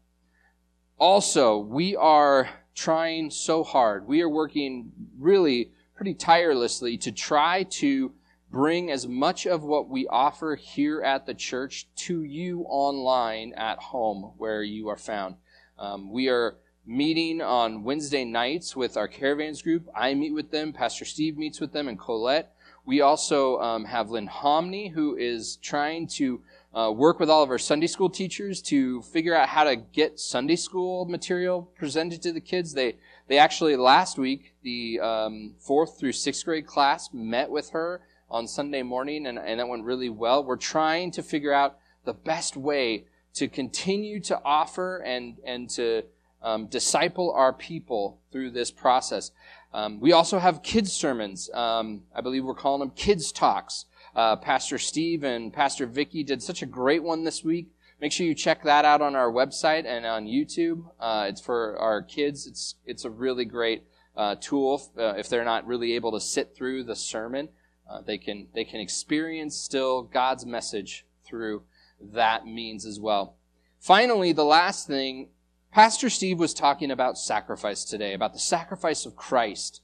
Also, 0.99 1.57
we 1.57 1.95
are 1.95 2.49
trying 2.75 3.31
so 3.31 3.63
hard. 3.63 4.05
We 4.05 4.21
are 4.21 4.27
working 4.27 4.91
really 5.17 5.71
pretty 5.95 6.13
tirelessly 6.13 6.97
to 6.97 7.11
try 7.11 7.63
to 7.63 8.11
bring 8.51 8.91
as 8.91 9.07
much 9.07 9.45
of 9.47 9.63
what 9.63 9.89
we 9.89 10.07
offer 10.07 10.55
here 10.55 11.01
at 11.01 11.25
the 11.25 11.33
church 11.33 11.87
to 11.95 12.23
you 12.23 12.61
online 12.69 13.53
at 13.53 13.79
home 13.79 14.31
where 14.37 14.61
you 14.61 14.89
are 14.89 14.97
found. 14.97 15.35
Um, 15.79 16.11
we 16.11 16.29
are 16.29 16.57
meeting 16.85 17.41
on 17.41 17.83
Wednesday 17.83 18.25
nights 18.25 18.75
with 18.75 18.95
our 18.97 19.07
caravans 19.07 19.61
group. 19.61 19.87
I 19.95 20.13
meet 20.13 20.33
with 20.33 20.51
them. 20.51 20.73
Pastor 20.73 21.05
Steve 21.05 21.37
meets 21.37 21.59
with 21.59 21.71
them 21.71 21.87
and 21.87 21.97
Colette. 21.97 22.53
We 22.85 23.01
also 23.01 23.59
um, 23.59 23.85
have 23.85 24.11
Lynn 24.11 24.27
Homney, 24.27 24.89
who 24.89 25.15
is 25.15 25.55
trying 25.57 26.07
to 26.07 26.41
uh, 26.73 26.91
work 26.91 27.19
with 27.19 27.29
all 27.29 27.43
of 27.43 27.49
our 27.49 27.59
Sunday 27.59 27.87
school 27.87 28.09
teachers 28.09 28.61
to 28.61 29.01
figure 29.03 29.35
out 29.35 29.49
how 29.49 29.63
to 29.63 29.75
get 29.75 30.19
Sunday 30.19 30.55
school 30.55 31.05
material 31.05 31.69
presented 31.77 32.21
to 32.23 32.31
the 32.31 32.41
kids. 32.41 32.73
They 32.73 32.97
they 33.27 33.37
actually 33.37 33.75
last 33.75 34.17
week 34.17 34.55
the 34.63 34.99
um, 34.99 35.55
fourth 35.59 35.99
through 35.99 36.13
sixth 36.13 36.45
grade 36.45 36.65
class 36.65 37.09
met 37.13 37.49
with 37.49 37.69
her 37.71 38.01
on 38.29 38.47
Sunday 38.47 38.81
morning, 38.81 39.27
and, 39.27 39.37
and 39.37 39.59
that 39.59 39.67
went 39.67 39.83
really 39.83 40.09
well. 40.09 40.43
We're 40.43 40.57
trying 40.57 41.11
to 41.11 41.23
figure 41.23 41.53
out 41.53 41.77
the 42.05 42.13
best 42.13 42.57
way 42.57 43.05
to 43.35 43.47
continue 43.47 44.19
to 44.21 44.41
offer 44.43 44.97
and 44.97 45.37
and 45.45 45.69
to 45.71 46.03
um, 46.41 46.67
disciple 46.67 47.31
our 47.31 47.53
people 47.53 48.19
through 48.31 48.51
this 48.51 48.71
process. 48.71 49.31
Um, 49.73 49.99
we 49.99 50.11
also 50.11 50.39
have 50.39 50.61
kids 50.61 50.91
sermons. 50.91 51.49
Um, 51.53 52.03
I 52.15 52.21
believe 52.21 52.43
we're 52.43 52.53
calling 52.53 52.79
them 52.79 52.91
kids 52.95 53.31
talks. 53.31 53.85
Uh, 54.15 54.35
Pastor 54.35 54.77
Steve 54.77 55.23
and 55.23 55.51
Pastor 55.51 55.85
Vicky 55.85 56.23
did 56.23 56.41
such 56.43 56.61
a 56.61 56.67
great 56.67 57.03
one 57.03 57.23
this 57.23 57.43
week 57.43 57.69
Make 58.03 58.11
sure 58.11 58.25
you 58.25 58.35
check 58.35 58.63
that 58.63 58.83
out 58.83 59.01
on 59.01 59.15
our 59.15 59.31
website 59.31 59.85
and 59.85 60.05
on 60.05 60.25
YouTube. 60.25 60.83
Uh, 60.99 61.27
it's 61.29 61.39
for 61.39 61.77
our 61.79 62.01
kids. 62.01 62.45
It's 62.45 62.75
it's 62.85 63.05
a 63.05 63.09
really 63.09 63.45
great 63.45 63.85
uh, 64.17 64.35
tool. 64.41 64.91
Uh, 64.97 65.13
if 65.13 65.29
they're 65.29 65.45
not 65.45 65.65
really 65.65 65.93
able 65.93 66.11
to 66.11 66.19
sit 66.19 66.53
through 66.53 66.83
the 66.83 66.97
sermon, 66.97 67.47
uh, 67.89 68.01
they 68.01 68.17
can 68.17 68.47
they 68.53 68.65
can 68.65 68.81
experience 68.81 69.55
still 69.55 70.03
God's 70.03 70.45
message 70.45 71.05
through 71.23 71.63
that 72.01 72.45
means 72.45 72.85
as 72.85 72.99
well. 72.99 73.37
Finally, 73.79 74.33
the 74.33 74.43
last 74.43 74.85
thing, 74.85 75.29
Pastor 75.71 76.09
Steve 76.09 76.39
was 76.39 76.53
talking 76.53 76.91
about 76.91 77.17
sacrifice 77.17 77.85
today, 77.85 78.13
about 78.13 78.33
the 78.33 78.39
sacrifice 78.39 79.05
of 79.05 79.15
Christ, 79.15 79.81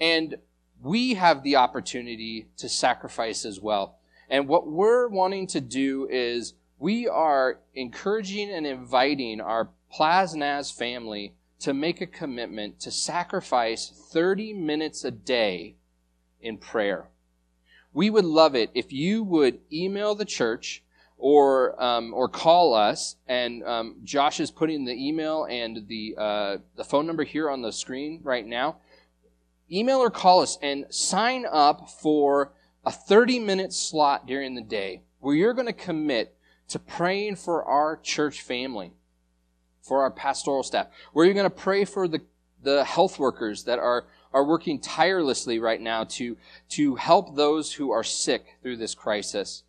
and 0.00 0.36
we 0.82 1.14
have 1.14 1.42
the 1.42 1.56
opportunity 1.56 2.48
to 2.56 2.68
sacrifice 2.68 3.44
as 3.44 3.60
well. 3.60 3.98
And 4.28 4.48
what 4.48 4.66
we're 4.66 5.08
wanting 5.08 5.46
to 5.48 5.60
do 5.60 6.06
is 6.10 6.54
we 6.78 7.08
are 7.08 7.58
encouraging 7.74 8.50
and 8.50 8.66
inviting 8.66 9.40
our 9.40 9.70
Plasnaz 9.94 10.72
family 10.72 11.34
to 11.58 11.74
make 11.74 12.00
a 12.00 12.06
commitment 12.06 12.80
to 12.80 12.90
sacrifice 12.90 13.90
30 14.12 14.54
minutes 14.54 15.04
a 15.04 15.10
day 15.10 15.76
in 16.40 16.56
prayer. 16.56 17.08
We 17.92 18.08
would 18.08 18.24
love 18.24 18.54
it 18.54 18.70
if 18.74 18.92
you 18.92 19.22
would 19.24 19.60
email 19.72 20.14
the 20.14 20.24
church 20.24 20.82
or 21.18 21.80
um, 21.82 22.14
or 22.14 22.28
call 22.28 22.72
us. 22.72 23.16
And 23.28 23.62
um, 23.64 23.96
Josh 24.04 24.40
is 24.40 24.50
putting 24.50 24.84
the 24.84 24.94
email 24.94 25.44
and 25.44 25.86
the 25.86 26.14
uh, 26.16 26.56
the 26.76 26.84
phone 26.84 27.06
number 27.06 27.24
here 27.24 27.50
on 27.50 27.62
the 27.62 27.72
screen 27.72 28.20
right 28.22 28.46
now. 28.46 28.76
Email 29.72 29.98
or 29.98 30.10
call 30.10 30.40
us 30.40 30.58
and 30.62 30.86
sign 30.90 31.46
up 31.50 31.88
for 31.88 32.52
a 32.84 32.90
30 32.90 33.38
minute 33.38 33.72
slot 33.72 34.26
during 34.26 34.54
the 34.54 34.62
day 34.62 35.02
where 35.20 35.34
you're 35.34 35.54
going 35.54 35.66
to 35.66 35.72
commit 35.72 36.34
to 36.68 36.78
praying 36.78 37.36
for 37.36 37.64
our 37.64 37.96
church 37.96 38.42
family, 38.42 38.92
for 39.82 40.02
our 40.02 40.10
pastoral 40.10 40.62
staff, 40.62 40.88
where 41.12 41.24
you're 41.24 41.34
going 41.34 41.44
to 41.44 41.50
pray 41.50 41.84
for 41.84 42.08
the, 42.08 42.20
the 42.62 42.84
health 42.84 43.18
workers 43.18 43.64
that 43.64 43.78
are, 43.78 44.06
are 44.32 44.44
working 44.44 44.80
tirelessly 44.80 45.58
right 45.58 45.80
now 45.80 46.04
to, 46.04 46.36
to 46.68 46.94
help 46.96 47.36
those 47.36 47.72
who 47.72 47.90
are 47.90 48.04
sick 48.04 48.56
through 48.62 48.76
this 48.76 48.94
crisis. 48.94 49.64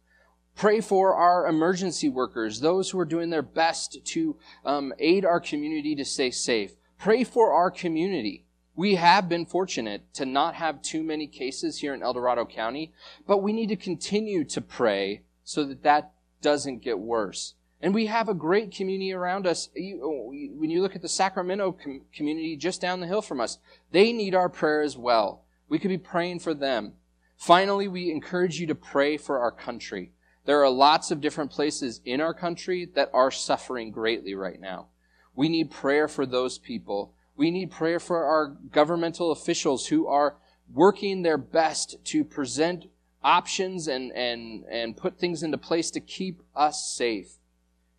Pray 0.56 0.82
for 0.82 1.16
our 1.16 1.48
emergency 1.48 2.10
workers, 2.10 2.60
those 2.60 2.90
who 2.90 3.00
are 3.00 3.06
doing 3.06 3.30
their 3.30 3.42
best 3.42 4.04
to 4.06 4.38
um, 4.66 4.94
aid 5.00 5.26
our 5.26 5.40
community 5.40 5.96
to 5.96 6.06
stay 6.06 6.30
safe. 6.30 6.76
Pray 6.98 7.24
for 7.24 7.52
our 7.52 7.72
community. 7.72 8.46
We 8.76 8.96
have 8.96 9.28
been 9.28 9.46
fortunate 9.46 10.14
to 10.14 10.26
not 10.26 10.56
have 10.56 10.82
too 10.82 11.04
many 11.04 11.28
cases 11.28 11.80
here 11.80 11.94
in 11.94 12.02
El 12.02 12.14
Dorado 12.14 12.46
County, 12.46 12.94
but 13.28 13.44
we 13.44 13.52
need 13.52 13.68
to 13.68 13.76
continue 13.76 14.44
to 14.46 14.62
pray 14.62 15.24
so 15.44 15.66
that 15.66 15.84
that 15.84 16.14
doesn't 16.42 16.84
get 16.84 17.00
worse. 17.00 17.56
And 17.82 17.94
we 17.94 18.06
have 18.06 18.30
a 18.30 18.34
great 18.34 18.72
community 18.72 19.12
around 19.12 19.46
us. 19.46 19.70
When 19.76 20.70
you 20.70 20.82
look 20.82 20.96
at 20.96 21.02
the 21.02 21.10
Sacramento 21.10 21.78
community 22.14 22.56
just 22.56 22.80
down 22.80 23.00
the 23.00 23.08
hill 23.08 23.22
from 23.22 23.42
us, 23.42 23.58
they 23.92 24.14
need 24.14 24.36
our 24.36 24.50
prayer 24.50 24.82
as 24.82 24.98
well. 24.98 25.44
We 25.68 25.80
could 25.80 25.90
be 25.90 25.98
praying 25.98 26.40
for 26.40 26.54
them. 26.54 26.94
Finally, 27.38 27.88
we 27.88 28.12
encourage 28.12 28.60
you 28.60 28.68
to 28.68 28.76
pray 28.76 29.18
for 29.18 29.40
our 29.40 29.52
country. 29.52 30.12
There 30.46 30.64
are 30.64 30.70
lots 30.70 31.12
of 31.12 31.22
different 31.22 31.52
places 31.52 32.02
in 32.06 32.22
our 32.22 32.34
country 32.34 32.86
that 32.94 33.10
are 33.14 33.32
suffering 33.32 33.92
greatly 33.92 34.36
right 34.36 34.60
now. 34.62 34.88
We 35.36 35.50
need 35.50 35.72
prayer 35.72 36.08
for 36.08 36.26
those 36.26 36.58
people. 36.58 37.14
We 37.36 37.52
need 37.52 37.72
prayer 37.72 38.00
for 38.00 38.24
our 38.26 38.48
governmental 38.72 39.32
officials 39.32 39.88
who 39.88 40.08
are 40.08 40.36
working 40.74 41.22
their 41.22 41.38
best 41.38 41.98
to 42.06 42.24
present 42.24 42.86
options 43.24 43.88
and, 43.88 44.12
and, 44.14 44.64
and 44.66 44.98
put 44.98 45.18
things 45.18 45.44
into 45.44 45.58
place 45.58 45.92
to 45.92 46.00
keep 46.00 46.42
us 46.56 46.86
safe. 46.86 47.38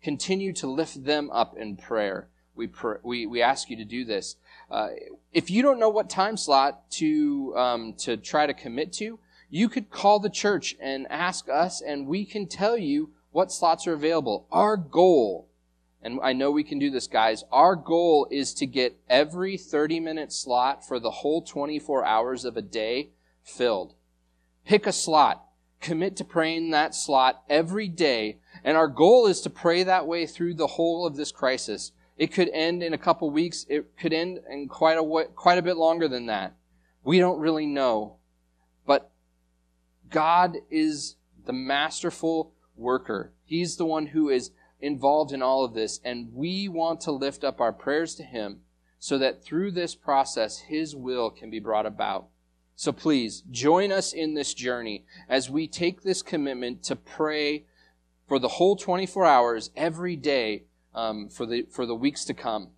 Continue 0.01 0.53
to 0.53 0.67
lift 0.67 1.03
them 1.05 1.29
up 1.31 1.55
in 1.57 1.77
prayer. 1.77 2.27
We, 2.55 2.67
pr- 2.67 3.01
we, 3.03 3.25
we 3.25 3.41
ask 3.41 3.69
you 3.69 3.77
to 3.77 3.85
do 3.85 4.05
this. 4.05 4.35
Uh, 4.69 4.89
if 5.31 5.49
you 5.49 5.61
don't 5.61 5.79
know 5.79 5.89
what 5.89 6.09
time 6.09 6.37
slot 6.37 6.89
to, 6.91 7.53
um, 7.55 7.93
to 7.99 8.17
try 8.17 8.45
to 8.45 8.53
commit 8.53 8.93
to, 8.93 9.19
you 9.49 9.69
could 9.69 9.89
call 9.89 10.19
the 10.19 10.29
church 10.29 10.75
and 10.81 11.07
ask 11.09 11.47
us, 11.47 11.81
and 11.81 12.07
we 12.07 12.25
can 12.25 12.47
tell 12.47 12.77
you 12.77 13.11
what 13.31 13.51
slots 13.51 13.87
are 13.87 13.93
available. 13.93 14.47
Our 14.51 14.77
goal, 14.77 15.47
and 16.03 16.19
I 16.21 16.33
know 16.33 16.51
we 16.51 16.65
can 16.65 16.79
do 16.79 16.91
this, 16.91 17.07
guys, 17.07 17.45
our 17.51 17.75
goal 17.77 18.27
is 18.29 18.53
to 18.55 18.65
get 18.65 18.99
every 19.09 19.57
30 19.57 20.01
minute 20.01 20.33
slot 20.33 20.85
for 20.85 20.99
the 20.99 21.11
whole 21.11 21.41
24 21.41 22.05
hours 22.05 22.43
of 22.43 22.57
a 22.57 22.61
day 22.61 23.11
filled. 23.41 23.95
Pick 24.65 24.85
a 24.85 24.91
slot. 24.91 25.45
Commit 25.79 26.17
to 26.17 26.25
praying 26.25 26.71
that 26.71 26.93
slot 26.93 27.43
every 27.49 27.87
day. 27.87 28.39
And 28.63 28.75
our 28.75 28.87
goal 28.87 29.27
is 29.27 29.41
to 29.41 29.49
pray 29.49 29.83
that 29.83 30.05
way 30.05 30.25
through 30.25 30.55
the 30.55 30.67
whole 30.67 31.07
of 31.07 31.15
this 31.15 31.31
crisis. 31.31 31.93
It 32.17 32.33
could 32.33 32.49
end 32.49 32.83
in 32.83 32.93
a 32.93 32.97
couple 32.97 33.29
weeks. 33.31 33.65
It 33.69 33.97
could 33.97 34.13
end 34.13 34.39
in 34.49 34.67
quite 34.67 34.97
a, 34.97 35.25
quite 35.35 35.57
a 35.57 35.63
bit 35.63 35.77
longer 35.77 36.07
than 36.07 36.25
that. 36.27 36.55
We 37.03 37.19
don't 37.19 37.39
really 37.39 37.65
know. 37.65 38.17
But 38.85 39.11
God 40.09 40.57
is 40.69 41.15
the 41.45 41.53
masterful 41.53 42.53
worker. 42.75 43.33
He's 43.45 43.77
the 43.77 43.85
one 43.85 44.07
who 44.07 44.29
is 44.29 44.51
involved 44.83 45.31
in 45.31 45.41
all 45.41 45.63
of 45.63 45.73
this. 45.73 45.99
And 46.03 46.31
we 46.33 46.67
want 46.67 47.01
to 47.01 47.11
lift 47.11 47.43
up 47.43 47.59
our 47.59 47.73
prayers 47.73 48.13
to 48.15 48.23
Him 48.23 48.59
so 48.99 49.17
that 49.17 49.43
through 49.43 49.71
this 49.71 49.95
process, 49.95 50.59
His 50.59 50.95
will 50.95 51.31
can 51.31 51.49
be 51.49 51.59
brought 51.59 51.85
about. 51.85 52.27
So 52.75 52.91
please 52.91 53.43
join 53.49 53.91
us 53.91 54.13
in 54.13 54.33
this 54.33 54.53
journey 54.53 55.05
as 55.29 55.49
we 55.49 55.67
take 55.67 56.01
this 56.01 56.21
commitment 56.21 56.83
to 56.83 56.95
pray 56.95 57.65
for 58.27 58.39
the 58.39 58.47
whole 58.47 58.75
24 58.75 59.25
hours 59.25 59.71
every 59.75 60.15
day 60.15 60.63
um, 60.93 61.29
for 61.29 61.45
the 61.45 61.63
for 61.69 61.85
the 61.85 61.95
weeks 61.95 62.25
to 62.25 62.33
come. 62.33 62.69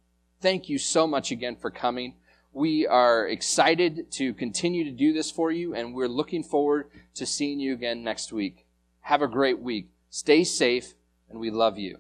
Thank 0.42 0.70
you 0.70 0.78
so 0.78 1.08
much 1.08 1.32
again 1.32 1.56
for 1.56 1.72
coming. 1.72 2.16
We 2.52 2.88
are 2.88 3.28
excited 3.28 4.12
to 4.14 4.34
continue 4.34 4.84
to 4.84 4.92
do 4.92 5.12
this 5.12 5.32
for 5.32 5.52
you, 5.52 5.74
and 5.74 5.94
we're 5.94 6.08
looking 6.08 6.44
forward 6.44 6.90
to 7.16 7.26
seeing 7.26 7.60
you 7.60 7.74
again 7.74 8.04
next 8.04 8.32
week. 8.32 8.66
Have 9.02 9.22
a 9.22 9.28
great 9.28 9.60
week. 9.60 9.90
Stay 10.10 10.44
safe, 10.44 10.94
and 11.30 11.40
we 11.40 11.52
love 11.52 11.78
you. 11.78 11.98